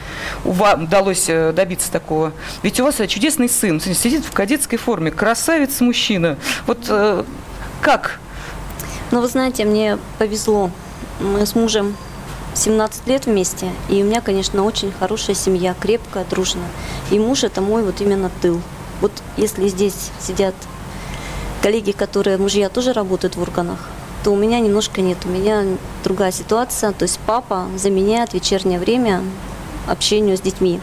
вам 0.44 0.84
удалось 0.84 1.24
э, 1.28 1.52
добиться 1.52 1.90
такого? 1.90 2.32
Ведь 2.62 2.78
у 2.80 2.84
вас 2.84 3.00
э, 3.00 3.06
чудесный 3.06 3.48
сын, 3.48 3.80
сидит 3.80 4.24
в 4.24 4.32
кадетской 4.32 4.78
форме, 4.78 5.10
красавец 5.10 5.80
мужчина. 5.80 6.36
Вот 6.66 6.86
э, 6.88 7.24
как? 7.80 8.18
Но 9.10 9.20
вы 9.20 9.28
знаете, 9.28 9.64
мне 9.64 9.98
повезло. 10.18 10.70
Мы 11.20 11.46
с 11.46 11.54
мужем 11.54 11.96
17 12.54 13.06
лет 13.06 13.26
вместе, 13.26 13.70
и 13.88 14.02
у 14.02 14.04
меня, 14.04 14.20
конечно, 14.20 14.64
очень 14.64 14.92
хорошая 14.92 15.34
семья, 15.34 15.74
крепкая, 15.78 16.24
дружная. 16.28 16.68
И 17.10 17.18
муж 17.18 17.44
это 17.44 17.60
мой 17.60 17.82
вот 17.82 18.00
именно 18.00 18.30
тыл. 18.42 18.60
Вот 19.00 19.12
если 19.36 19.68
здесь 19.68 20.10
сидят 20.20 20.54
коллеги, 21.62 21.92
которые 21.92 22.36
мужья 22.36 22.68
тоже 22.68 22.92
работают 22.92 23.36
в 23.36 23.42
органах, 23.42 23.88
то 24.24 24.32
у 24.32 24.36
меня 24.36 24.60
немножко 24.60 25.00
нет. 25.00 25.18
У 25.24 25.28
меня 25.28 25.64
другая 26.04 26.32
ситуация. 26.32 26.92
То 26.92 27.04
есть 27.04 27.20
папа 27.26 27.66
заменяет 27.76 28.34
вечернее 28.34 28.78
время 28.78 29.22
общению 29.86 30.36
с 30.36 30.40
детьми. 30.40 30.80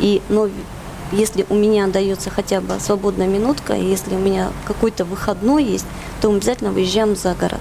И, 0.00 0.20
но 0.28 0.48
если 1.12 1.46
у 1.50 1.54
меня 1.54 1.86
дается 1.86 2.30
хотя 2.30 2.60
бы 2.60 2.80
свободная 2.80 3.26
минутка, 3.26 3.74
если 3.74 4.14
у 4.14 4.18
меня 4.18 4.50
какой-то 4.66 5.04
выходной 5.04 5.64
есть, 5.64 5.86
то 6.20 6.30
мы 6.30 6.36
обязательно 6.38 6.72
выезжаем 6.72 7.16
за 7.16 7.34
город. 7.34 7.60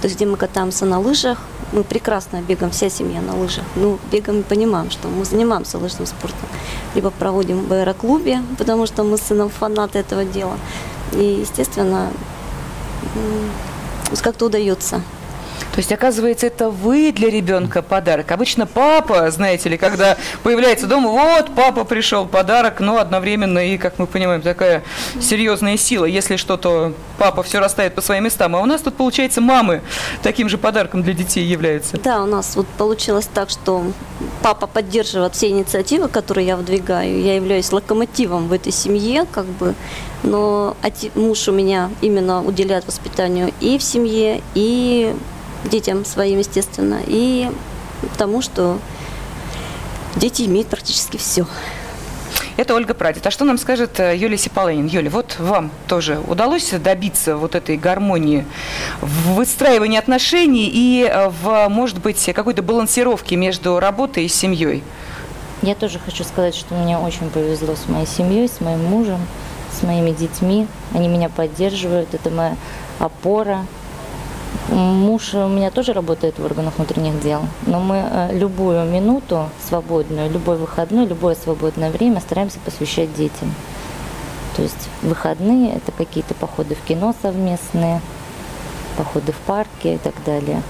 То 0.00 0.06
есть 0.06 0.16
где 0.16 0.26
мы 0.26 0.36
катаемся 0.36 0.84
на 0.84 1.00
лыжах, 1.00 1.38
мы 1.72 1.84
прекрасно 1.84 2.40
бегаем, 2.40 2.72
вся 2.72 2.88
семья 2.88 3.20
на 3.20 3.36
лыжах. 3.36 3.64
Ну, 3.76 3.98
бегаем 4.10 4.40
и 4.40 4.42
понимаем, 4.42 4.90
что 4.90 5.08
мы 5.08 5.24
занимаемся 5.24 5.78
лыжным 5.78 6.06
спортом. 6.06 6.48
Либо 6.94 7.10
проводим 7.10 7.66
в 7.66 7.72
аэроклубе, 7.72 8.40
потому 8.58 8.86
что 8.86 9.04
мы 9.04 9.18
с 9.18 9.22
сыном 9.22 9.48
фанаты 9.48 9.98
этого 9.98 10.24
дела. 10.24 10.56
И, 11.12 11.40
естественно, 11.40 12.10
м, 13.14 13.50
как-то 14.22 14.46
удается. 14.46 15.02
То 15.78 15.80
есть, 15.80 15.92
оказывается, 15.92 16.48
это 16.48 16.70
вы 16.70 17.12
для 17.12 17.30
ребенка 17.30 17.82
подарок. 17.82 18.32
Обычно 18.32 18.66
папа, 18.66 19.30
знаете 19.30 19.68
ли, 19.68 19.76
когда 19.76 20.16
появляется 20.42 20.88
дома, 20.88 21.08
вот, 21.10 21.54
папа 21.54 21.84
пришел, 21.84 22.26
подарок, 22.26 22.80
но 22.80 22.98
одновременно 22.98 23.60
и, 23.60 23.78
как 23.78 24.00
мы 24.00 24.08
понимаем, 24.08 24.42
такая 24.42 24.82
серьезная 25.20 25.76
сила. 25.76 26.04
Если 26.04 26.34
что-то 26.34 26.94
папа 27.16 27.44
все 27.44 27.60
расставит 27.60 27.94
по 27.94 28.00
своим 28.00 28.24
местам. 28.24 28.56
А 28.56 28.60
у 28.60 28.66
нас 28.66 28.80
тут, 28.80 28.96
получается, 28.96 29.40
мамы 29.40 29.82
таким 30.20 30.48
же 30.48 30.58
подарком 30.58 31.04
для 31.04 31.12
детей 31.12 31.44
являются. 31.44 31.96
Да, 31.96 32.24
у 32.24 32.26
нас 32.26 32.56
вот 32.56 32.66
получилось 32.66 33.28
так, 33.32 33.48
что 33.48 33.84
папа 34.42 34.66
поддерживает 34.66 35.36
все 35.36 35.48
инициативы, 35.50 36.08
которые 36.08 36.48
я 36.48 36.56
выдвигаю. 36.56 37.22
Я 37.22 37.36
являюсь 37.36 37.70
локомотивом 37.70 38.48
в 38.48 38.52
этой 38.52 38.72
семье, 38.72 39.26
как 39.30 39.44
бы. 39.44 39.76
Но 40.24 40.76
муж 41.14 41.46
у 41.46 41.52
меня 41.52 41.88
именно 42.00 42.42
уделяет 42.42 42.84
воспитанию 42.84 43.52
и 43.60 43.78
в 43.78 43.82
семье, 43.84 44.42
и 44.56 45.14
детям 45.64 46.04
своим, 46.04 46.38
естественно, 46.38 47.00
и 47.06 47.50
тому, 48.16 48.42
что 48.42 48.78
дети 50.16 50.42
имеют 50.42 50.68
практически 50.68 51.16
все. 51.16 51.46
Это 52.56 52.74
Ольга 52.74 52.92
Прадед. 52.92 53.24
А 53.24 53.30
что 53.30 53.44
нам 53.44 53.56
скажет 53.56 54.00
э, 54.00 54.16
Юлия 54.16 54.36
Сипаланин? 54.36 54.86
Юля, 54.86 55.10
вот 55.10 55.36
вам 55.38 55.70
тоже 55.86 56.20
удалось 56.26 56.70
добиться 56.70 57.36
вот 57.36 57.54
этой 57.54 57.76
гармонии 57.76 58.44
в 59.00 59.34
выстраивании 59.34 59.96
отношений 59.96 60.68
и 60.72 61.08
э, 61.08 61.28
в, 61.28 61.68
может 61.68 62.00
быть, 62.00 62.28
какой-то 62.34 62.62
балансировке 62.62 63.36
между 63.36 63.78
работой 63.78 64.24
и 64.24 64.28
семьей? 64.28 64.82
Я 65.62 65.76
тоже 65.76 66.00
хочу 66.00 66.24
сказать, 66.24 66.56
что 66.56 66.74
мне 66.74 66.98
очень 66.98 67.30
повезло 67.30 67.76
с 67.76 67.88
моей 67.88 68.06
семьей, 68.06 68.48
с 68.48 68.60
моим 68.60 68.84
мужем, 68.84 69.20
с 69.72 69.84
моими 69.84 70.10
детьми. 70.10 70.66
Они 70.92 71.06
меня 71.06 71.28
поддерживают, 71.28 72.12
это 72.12 72.28
моя 72.28 72.56
опора. 72.98 73.66
Муж 74.70 75.32
у 75.34 75.48
меня 75.48 75.70
тоже 75.70 75.92
работает 75.92 76.38
в 76.38 76.44
органах 76.44 76.74
внутренних 76.76 77.20
дел, 77.20 77.42
но 77.66 77.80
мы 77.80 77.96
э, 77.96 78.38
любую 78.38 78.84
минуту 78.84 79.48
свободную, 79.66 80.30
любой 80.30 80.56
выходной, 80.56 81.06
любое 81.06 81.34
свободное 81.34 81.90
время 81.90 82.20
стараемся 82.20 82.58
посвящать 82.64 83.14
детям. 83.14 83.54
То 84.56 84.62
есть 84.62 84.88
выходные– 85.02 85.74
это 85.76 85.92
какие-то 85.92 86.34
походы 86.34 86.74
в 86.74 86.80
кино 86.82 87.14
совместные, 87.22 88.02
походы 88.98 89.32
в 89.32 89.38
парке 89.46 89.94
и 89.94 89.98
так 89.98 90.14
далее. 90.26 90.62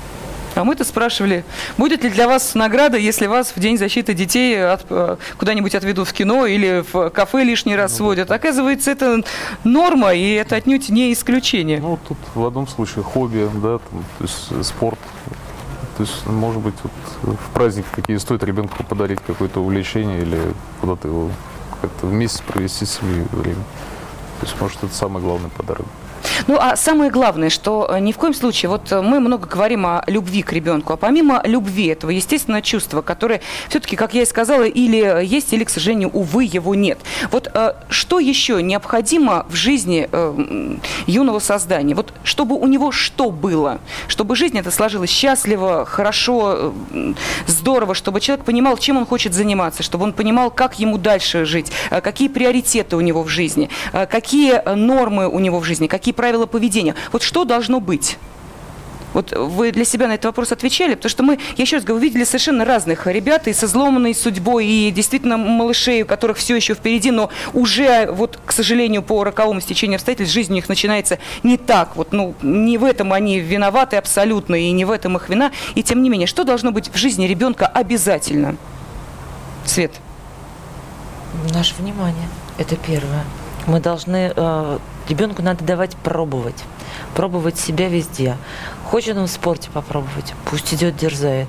А 0.59 0.65
мы-то 0.65 0.83
спрашивали, 0.85 1.45
будет 1.77 2.03
ли 2.03 2.11
для 2.11 2.27
вас 2.27 2.57
награда, 2.57 2.97
если 2.99 3.27
вас 3.27 3.53
в 3.55 3.61
День 3.61 3.79
защиты 3.79 4.13
детей 4.13 4.61
от- 4.61 4.87
э, 4.91 5.17
куда-нибудь 5.39 5.75
отведут 5.77 6.09
в 6.09 6.13
кино 6.13 6.47
или 6.47 6.85
в 6.93 7.11
кафе 7.11 7.45
лишний 7.45 7.77
раз 7.77 7.95
сводят. 7.97 8.33
Оказывается, 8.33 8.91
это 8.91 9.23
норма, 9.63 10.15
и 10.15 10.33
это 10.33 10.57
отнюдь 10.57 10.89
не 10.89 11.13
исключение. 11.13 11.79
Ну, 11.81 11.97
тут 12.09 12.19
в 12.35 12.45
одном 12.45 12.67
случае 12.67 13.05
хобби, 13.05 13.49
да, 13.55 13.79
там, 13.79 14.05
то 14.19 14.25
есть 14.25 14.49
э, 14.51 14.63
спорт. 14.65 14.99
То 15.97 16.03
есть, 16.03 16.27
может 16.27 16.61
быть, 16.61 16.75
вот 17.23 17.37
в 17.39 17.51
праздник 17.55 17.85
какие 17.95 18.17
стоит 18.17 18.43
ребенку 18.43 18.83
подарить 18.83 19.21
какое-то 19.25 19.61
увлечение 19.61 20.23
или 20.23 20.41
куда-то 20.81 21.07
его 21.07 21.31
как-то 21.81 22.07
вместе 22.09 22.43
провести 22.43 22.85
с 22.85 22.99
семьей 22.99 23.25
время. 23.31 23.63
То 24.41 24.47
есть, 24.47 24.61
может, 24.61 24.83
это 24.83 24.93
самый 24.93 25.23
главный 25.23 25.51
подарок. 25.51 25.87
Ну, 26.47 26.57
а 26.59 26.77
самое 26.77 27.11
главное, 27.11 27.51
что 27.51 27.89
э, 27.91 27.99
ни 28.01 28.13
в 28.13 28.17
коем 28.17 28.35
случае, 28.35 28.69
вот 28.71 28.93
э, 28.93 29.01
мы 29.01 29.21
много 29.21 29.49
говорим 29.49 29.87
о 29.87 30.05
любви 30.07 30.43
к 30.43 30.53
ребенку, 30.53 30.93
а 30.93 30.97
помимо 30.97 31.41
любви 31.45 31.87
этого, 31.87 32.11
естественно, 32.11 32.63
чувства, 32.63 33.03
которое 33.03 33.41
все-таки, 33.69 33.97
как 33.97 34.15
я 34.15 34.23
и 34.23 34.27
сказала, 34.27 34.65
или 34.65 35.25
есть, 35.25 35.53
или, 35.53 35.65
к 35.65 35.71
сожалению, 35.71 36.11
увы, 36.13 36.45
его 36.45 36.75
нет. 36.75 36.99
Вот 37.31 37.51
э, 37.53 37.75
что 37.89 38.19
еще 38.19 38.63
необходимо 38.63 39.47
в 39.49 39.55
жизни 39.55 40.09
э, 40.11 40.77
юного 41.07 41.39
создания? 41.39 41.95
Вот 41.95 42.13
чтобы 42.25 42.57
у 42.57 42.67
него 42.67 42.93
что 42.93 43.31
было? 43.31 43.81
Чтобы 44.07 44.37
жизнь 44.37 44.59
эта 44.59 44.71
сложилась 44.71 45.11
счастливо, 45.11 45.85
хорошо, 45.85 46.73
э, 46.93 47.15
здорово, 47.47 47.95
чтобы 47.95 48.21
человек 48.21 48.45
понимал, 48.45 48.77
чем 48.77 48.97
он 48.97 49.07
хочет 49.07 49.35
заниматься, 49.35 49.83
чтобы 49.83 50.05
он 50.05 50.13
понимал, 50.13 50.51
как 50.51 50.79
ему 50.79 50.99
дальше 50.99 51.45
жить, 51.45 51.71
э, 51.91 52.01
какие 52.01 52.29
приоритеты 52.29 52.97
у 52.97 53.01
него 53.01 53.23
в 53.23 53.29
жизни, 53.29 53.69
э, 53.93 54.07
какие 54.07 54.55
э, 54.55 54.75
нормы 54.75 55.29
у 55.29 55.39
него 55.39 55.61
в 55.61 55.65
жизни, 55.65 55.87
какие 55.87 56.08
правила 56.13 56.47
поведения. 56.47 56.95
Вот 57.13 57.23
что 57.23 57.45
должно 57.45 57.81
быть? 57.81 58.19
Вот 59.15 59.33
вы 59.33 59.73
для 59.73 59.85
себя 59.85 60.07
на 60.07 60.13
этот 60.13 60.27
вопрос 60.27 60.53
отвечали, 60.53 60.95
потому 60.95 61.11
что 61.11 61.23
мы, 61.23 61.39
я 61.57 61.63
еще 61.63 61.77
раз 61.77 61.85
говорю, 61.85 62.05
видели 62.05 62.25
совершенно 62.25 62.65
разных 62.65 63.07
ребят 63.07 63.49
и 63.49 63.53
со 63.53 63.67
изломанной 63.67 64.15
судьбой, 64.15 64.67
и 64.67 64.91
действительно 64.91 65.37
малышей, 65.37 66.03
у 66.03 66.07
которых 66.07 66.37
все 66.37 66.55
еще 66.55 66.75
впереди, 66.75 67.11
но 67.11 67.31
уже, 67.55 68.11
вот, 68.13 68.39
к 68.45 68.53
сожалению, 68.53 69.03
по 69.03 69.25
роковому 69.25 69.61
стечению 69.61 69.97
обстоятельств, 69.97 70.35
жизнь 70.35 70.53
у 70.53 70.55
них 70.55 70.69
начинается 70.69 71.19
не 71.43 71.57
так. 71.57 71.97
Вот, 71.97 72.13
ну, 72.13 72.35
не 72.43 72.77
в 72.77 72.85
этом 72.85 73.13
они 73.13 73.41
виноваты 73.41 73.97
абсолютно, 73.97 74.55
и 74.55 74.71
не 74.73 74.85
в 74.85 74.91
этом 74.91 75.17
их 75.17 75.29
вина. 75.29 75.53
И 75.75 75.83
тем 75.83 76.03
не 76.03 76.11
менее, 76.11 76.27
что 76.27 76.45
должно 76.45 76.71
быть 76.71 76.91
в 76.93 76.97
жизни 76.97 77.27
ребенка 77.27 77.67
обязательно? 77.67 78.57
Свет. 79.65 79.93
Наше 81.55 81.75
внимание. 81.77 82.29
Это 82.59 82.77
первое. 82.77 83.25
Мы 83.67 83.81
должны... 83.81 84.33
э, 84.37 84.79
ребенку 85.09 85.43
надо 85.43 85.65
давать 85.65 85.97
пробовать. 85.97 86.63
пробовать 87.15 87.59
себя 87.59 87.89
везде. 87.89 88.37
Хочет 88.85 89.17
он 89.17 89.27
в 89.27 89.31
спорте 89.31 89.71
попробовать, 89.73 90.35
пусть 90.45 90.73
идет, 90.75 90.97
дерзает. 90.97 91.49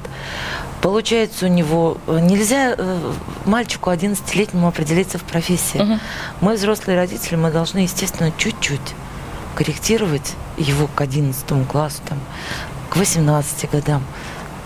Получается 0.82 1.45
у 1.45 1.50
него... 1.50 1.98
э, 2.08 2.19
Нельзя 2.22 2.76
э, 2.78 3.12
мальчику 3.45 3.89
11-летнему 3.91 4.67
определиться 4.67 5.17
в 5.17 5.24
профессии. 5.24 5.78
Мгм. 5.80 6.00
Мы, 6.41 6.54
взрослые 6.56 6.98
родители, 6.98 7.36
мы 7.36 7.52
должны, 7.52 7.80
естественно, 7.80 8.32
чуть-чуть 8.38 8.95
корректировать 9.56 10.36
его 10.58 10.88
к 10.88 11.02
11 11.02 11.67
классу, 11.67 12.02
там, 12.08 12.19
к 12.89 12.95
18 12.95 13.69
годам. 13.72 14.04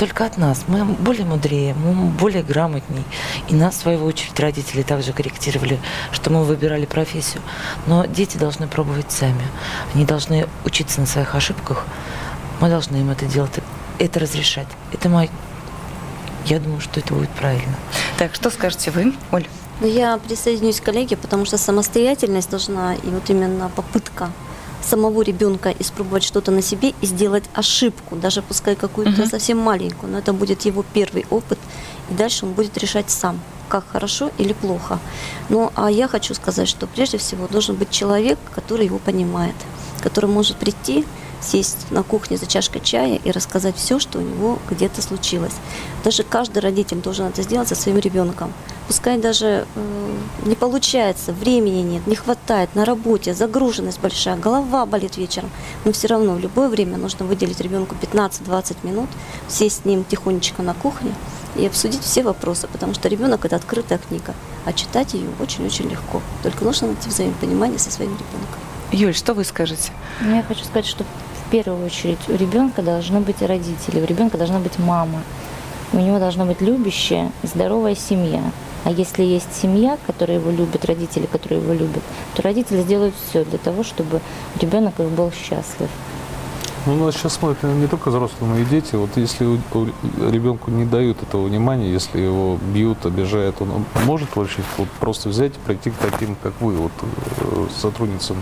Только 0.03 0.25
от 0.25 0.37
нас. 0.37 0.65
Мы 0.67 0.83
более 0.83 1.23
мудрее, 1.23 1.73
мы 1.75 1.93
более 2.09 2.43
грамотней. 2.43 3.05
И 3.47 3.55
нас, 3.55 3.75
в 3.75 3.77
свою 3.83 4.03
очередь, 4.03 4.37
родители 4.37 4.81
также 4.81 5.13
корректировали, 5.13 5.79
что 6.11 6.29
мы 6.29 6.43
выбирали 6.43 6.85
профессию. 6.85 7.41
Но 7.87 8.05
дети 8.05 8.35
должны 8.35 8.67
пробовать 8.67 9.13
сами. 9.13 9.47
Они 9.95 10.03
должны 10.03 10.45
учиться 10.65 10.99
на 10.99 11.07
своих 11.07 11.35
ошибках. 11.35 11.85
Мы 12.59 12.67
должны 12.67 12.97
им 12.97 13.11
это 13.11 13.25
делать, 13.27 13.53
это 13.97 14.19
разрешать. 14.19 14.67
Это 14.91 15.07
мой... 15.07 15.29
Я 16.47 16.59
думаю, 16.59 16.81
что 16.81 16.99
это 16.99 17.13
будет 17.13 17.29
правильно. 17.29 17.77
Так, 18.17 18.35
что 18.35 18.49
скажете 18.49 18.91
вы, 18.91 19.13
Оль? 19.31 19.47
Но 19.79 19.87
я 19.87 20.17
присоединюсь 20.17 20.81
к 20.81 20.83
коллеге, 20.83 21.15
потому 21.15 21.45
что 21.45 21.57
самостоятельность 21.57 22.49
должна, 22.49 22.95
и 22.95 23.07
вот 23.07 23.29
именно 23.29 23.71
попытка 23.73 24.31
самого 24.85 25.21
ребенка 25.21 25.73
испробовать 25.79 26.23
что-то 26.23 26.51
на 26.51 26.61
себе 26.61 26.93
и 27.01 27.05
сделать 27.05 27.43
ошибку, 27.53 28.15
даже 28.15 28.41
пускай 28.41 28.75
какую-то 28.75 29.21
Мгм. 29.21 29.29
совсем 29.29 29.57
маленькую, 29.57 30.11
но 30.11 30.19
это 30.19 30.33
будет 30.33 30.65
его 30.65 30.83
первый 30.93 31.25
опыт, 31.29 31.59
и 32.09 32.13
дальше 32.13 32.45
он 32.45 32.53
будет 32.53 32.77
решать 32.77 33.09
сам, 33.09 33.39
как 33.69 33.85
хорошо 33.91 34.31
или 34.37 34.53
плохо. 34.53 34.99
Ну, 35.49 35.71
а 35.75 35.89
я 35.89 36.07
хочу 36.07 36.33
сказать, 36.33 36.67
что 36.67 36.87
прежде 36.87 37.17
всего 37.17 37.47
должен 37.47 37.75
быть 37.75 37.89
человек, 37.89 38.37
который 38.53 38.85
его 38.85 38.99
понимает, 38.99 39.55
который 40.01 40.29
может 40.29 40.57
прийти, 40.57 41.05
сесть 41.41 41.91
на 41.91 42.03
кухне 42.03 42.37
за 42.37 42.45
чашкой 42.45 42.79
чая 42.79 43.19
и 43.21 43.31
рассказать 43.31 43.75
все, 43.75 43.99
что 43.99 44.19
у 44.19 44.21
него 44.21 44.59
где-то 44.69 45.01
случилось. 45.01 45.53
Даже 46.03 46.23
каждый 46.23 46.59
родитель 46.59 46.97
должен 47.01 47.25
это 47.25 47.41
сделать 47.41 47.67
со 47.67 47.75
своим 47.75 47.99
ребенком. 47.99 48.53
Пускай 48.87 49.17
даже 49.17 49.65
э, 49.75 50.15
не 50.45 50.55
получается, 50.55 51.31
времени 51.31 51.81
нет, 51.81 52.05
не 52.07 52.15
хватает, 52.15 52.75
на 52.75 52.85
работе, 52.85 53.33
загруженность 53.33 53.99
большая, 54.01 54.35
голова 54.35 54.85
болит 54.85 55.17
вечером, 55.17 55.49
но 55.85 55.91
все 55.93 56.07
равно 56.07 56.33
в 56.33 56.39
любое 56.39 56.67
время 56.67 56.97
нужно 56.97 57.25
выделить 57.25 57.61
ребенку 57.61 57.95
15-20 58.01 58.77
минут, 58.83 59.09
сесть 59.47 59.83
с 59.83 59.85
ним 59.85 60.03
тихонечко 60.03 60.61
на 60.61 60.73
кухне 60.73 61.13
и 61.55 61.65
обсудить 61.65 62.01
все 62.01 62.23
вопросы, 62.23 62.67
потому 62.67 62.93
что 62.93 63.07
ребенок 63.07 63.45
это 63.45 63.55
открытая 63.55 63.99
книга, 63.99 64.33
а 64.65 64.73
читать 64.73 65.13
ее 65.13 65.29
очень-очень 65.39 65.89
легко. 65.89 66.21
Только 66.41 66.65
нужно 66.65 66.87
найти 66.87 67.09
взаимопонимание 67.09 67.79
со 67.79 67.91
своим 67.91 68.11
ребенком. 68.11 68.59
Юль, 68.91 69.15
что 69.15 69.33
вы 69.33 69.43
скажете? 69.43 69.91
Ну, 70.21 70.35
я 70.35 70.43
хочу 70.43 70.63
сказать, 70.63 70.85
что 70.85 71.03
в 71.03 71.51
первую 71.51 71.85
очередь 71.85 72.19
у 72.27 72.33
ребенка 72.33 72.81
должны 72.81 73.19
быть 73.21 73.41
родители, 73.41 74.01
у 74.01 74.05
ребенка 74.05 74.37
должна 74.37 74.59
быть 74.59 74.77
мама. 74.77 75.23
У 75.93 75.97
него 75.97 76.17
должна 76.17 76.45
быть 76.45 76.61
любящая, 76.61 77.31
здоровая 77.43 77.95
семья. 77.95 78.41
А 78.85 78.91
если 78.91 79.23
есть 79.23 79.53
семья, 79.53 79.97
которая 80.05 80.39
его 80.39 80.51
любит, 80.51 80.85
родители, 80.85 81.25
которые 81.25 81.61
его 81.61 81.73
любят, 81.73 82.03
то 82.35 82.41
родители 82.41 82.81
сделают 82.81 83.15
все 83.29 83.45
для 83.45 83.57
того, 83.57 83.83
чтобы 83.83 84.19
ребенок 84.59 84.99
их 84.99 85.07
был 85.09 85.31
счастлив. 85.31 85.89
Ну, 86.85 86.95
нас 87.05 87.15
сейчас 87.15 87.35
смотрят 87.35 87.63
не 87.63 87.87
только 87.87 88.09
взрослые, 88.09 88.51
но 88.51 88.57
и 88.57 88.65
дети. 88.65 88.95
Вот 88.95 89.11
если 89.15 89.45
ребенку 90.29 90.69
не 90.69 90.83
дают 90.83 91.23
этого 91.23 91.45
внимания, 91.45 91.89
если 91.89 92.19
его 92.19 92.59
бьют, 92.73 93.05
обижают, 93.05 93.61
он 93.61 93.85
может 94.03 94.35
вообще 94.35 94.61
вот 94.77 94.89
просто 94.99 95.29
взять 95.29 95.53
и 95.55 95.59
прийти 95.65 95.91
к 95.91 95.93
таким, 95.95 96.35
как 96.43 96.53
вы, 96.59 96.75
вот, 96.75 96.91
э, 97.01 97.67
сотрудницам 97.79 98.35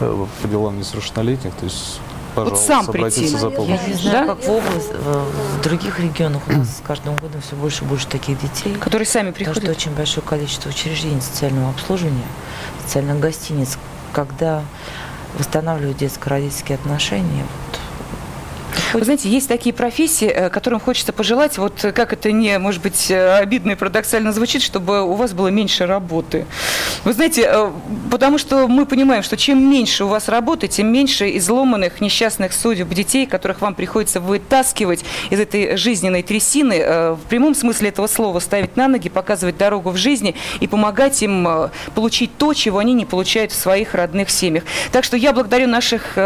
э, 0.00 0.26
по 0.40 0.48
делам 0.48 0.78
несовершеннолетних, 0.78 1.52
то 1.52 1.64
есть, 1.66 2.00
пожалуйста, 2.34 2.66
сам 2.66 2.88
обратиться 2.88 3.20
прийти. 3.20 3.36
за 3.38 3.48
Я 3.48 3.56
помощью. 3.56 3.88
не 3.88 3.94
знаю, 3.94 4.26
Да? 4.26 4.34
как 4.34 4.44
в 4.44 4.50
область, 4.50 4.92
в, 4.92 5.58
в 5.58 5.62
других 5.62 6.00
регионах 6.00 6.42
у 6.48 6.52
нас 6.52 6.68
с 6.78 6.82
каждым 6.86 7.16
годом 7.16 7.40
все 7.40 7.56
больше 7.56 7.84
и 7.84 7.86
больше 7.86 8.06
таких 8.06 8.40
детей. 8.40 8.74
Которые 8.74 9.06
сами 9.06 9.30
Потому 9.30 9.52
что 9.52 9.60
приходят. 9.60 9.76
очень 9.78 9.94
большое 9.94 10.26
количество 10.26 10.68
учреждений 10.70 11.20
социального 11.20 11.70
обслуживания, 11.70 12.26
социальных 12.84 13.20
гостиниц, 13.20 13.78
когда 14.12 14.62
восстанавливают 15.38 15.96
детско-родительские 15.98 16.76
отношения. 16.76 17.44
Вы 18.92 19.04
знаете, 19.04 19.28
есть 19.28 19.48
такие 19.48 19.74
профессии, 19.74 20.26
э, 20.26 20.50
которым 20.50 20.80
хочется 20.80 21.12
пожелать, 21.12 21.58
вот 21.58 21.84
э, 21.84 21.92
как 21.92 22.12
это 22.12 22.30
не, 22.32 22.58
может 22.58 22.82
быть, 22.82 23.10
э, 23.10 23.36
обидно 23.36 23.72
и 23.72 23.74
парадоксально 23.74 24.32
звучит, 24.32 24.62
чтобы 24.62 25.02
у 25.02 25.14
вас 25.14 25.32
было 25.32 25.48
меньше 25.48 25.86
работы. 25.86 26.46
Вы 27.04 27.12
знаете, 27.12 27.70
потому 28.10 28.38
что 28.38 28.68
мы 28.68 28.86
понимаем, 28.86 29.22
что 29.22 29.36
чем 29.36 29.70
меньше 29.70 30.04
у 30.04 30.08
вас 30.08 30.28
работы, 30.28 30.68
тем 30.68 30.92
меньше 30.92 31.36
изломанных, 31.36 32.00
несчастных 32.00 32.52
судеб 32.52 32.88
детей, 32.90 33.26
которых 33.26 33.60
вам 33.60 33.74
приходится 33.74 34.20
вытаскивать 34.20 35.04
из 35.30 35.40
этой 35.40 35.76
жизненной 35.76 36.22
трясины, 36.22 37.14
в 37.14 37.20
прямом 37.28 37.54
смысле 37.54 37.88
этого 37.88 38.06
слова, 38.06 38.38
ставить 38.40 38.76
на 38.76 38.88
ноги, 38.88 39.08
показывать 39.08 39.56
дорогу 39.56 39.90
в 39.90 39.96
жизни 39.96 40.34
и 40.60 40.66
помогать 40.66 41.22
им 41.22 41.70
получить 41.94 42.36
то, 42.36 42.54
чего 42.54 42.78
они 42.78 42.94
не 42.94 43.04
получают 43.04 43.52
в 43.52 43.58
своих 43.58 43.94
родных 43.94 44.30
семьях. 44.30 44.64
Так 44.92 45.04
что 45.04 45.16
я 45.16 45.32
благодарю 45.32 45.66
наших 45.66 46.16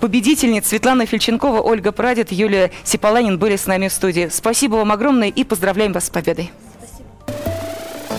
победительниц 0.00 0.68
Светлана 0.68 1.06
Фельченкова, 1.06 1.60
Ольга 1.60 1.92
Прадед, 1.94 2.32
Юлия 2.32 2.70
Сипаланин 2.84 3.38
были 3.38 3.56
с 3.56 3.66
нами 3.66 3.88
в 3.88 3.92
студии. 3.92 4.28
Спасибо 4.30 4.76
вам 4.76 4.92
огромное 4.92 5.28
и 5.28 5.44
поздравляем 5.44 5.92
вас 5.92 6.06
с 6.06 6.10
победой. 6.10 6.50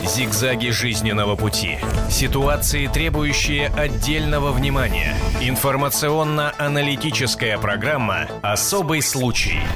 Зигзаги 0.06 0.70
жизненного 0.70 1.36
пути. 1.36 1.80
Ситуации, 2.10 2.88
требующие 2.88 3.68
отдельного 3.70 4.52
внимания. 4.52 5.16
Информационно-аналитическая 5.42 7.58
программа 7.58 8.28
«Особый 8.44 9.02
случай». 9.02 9.58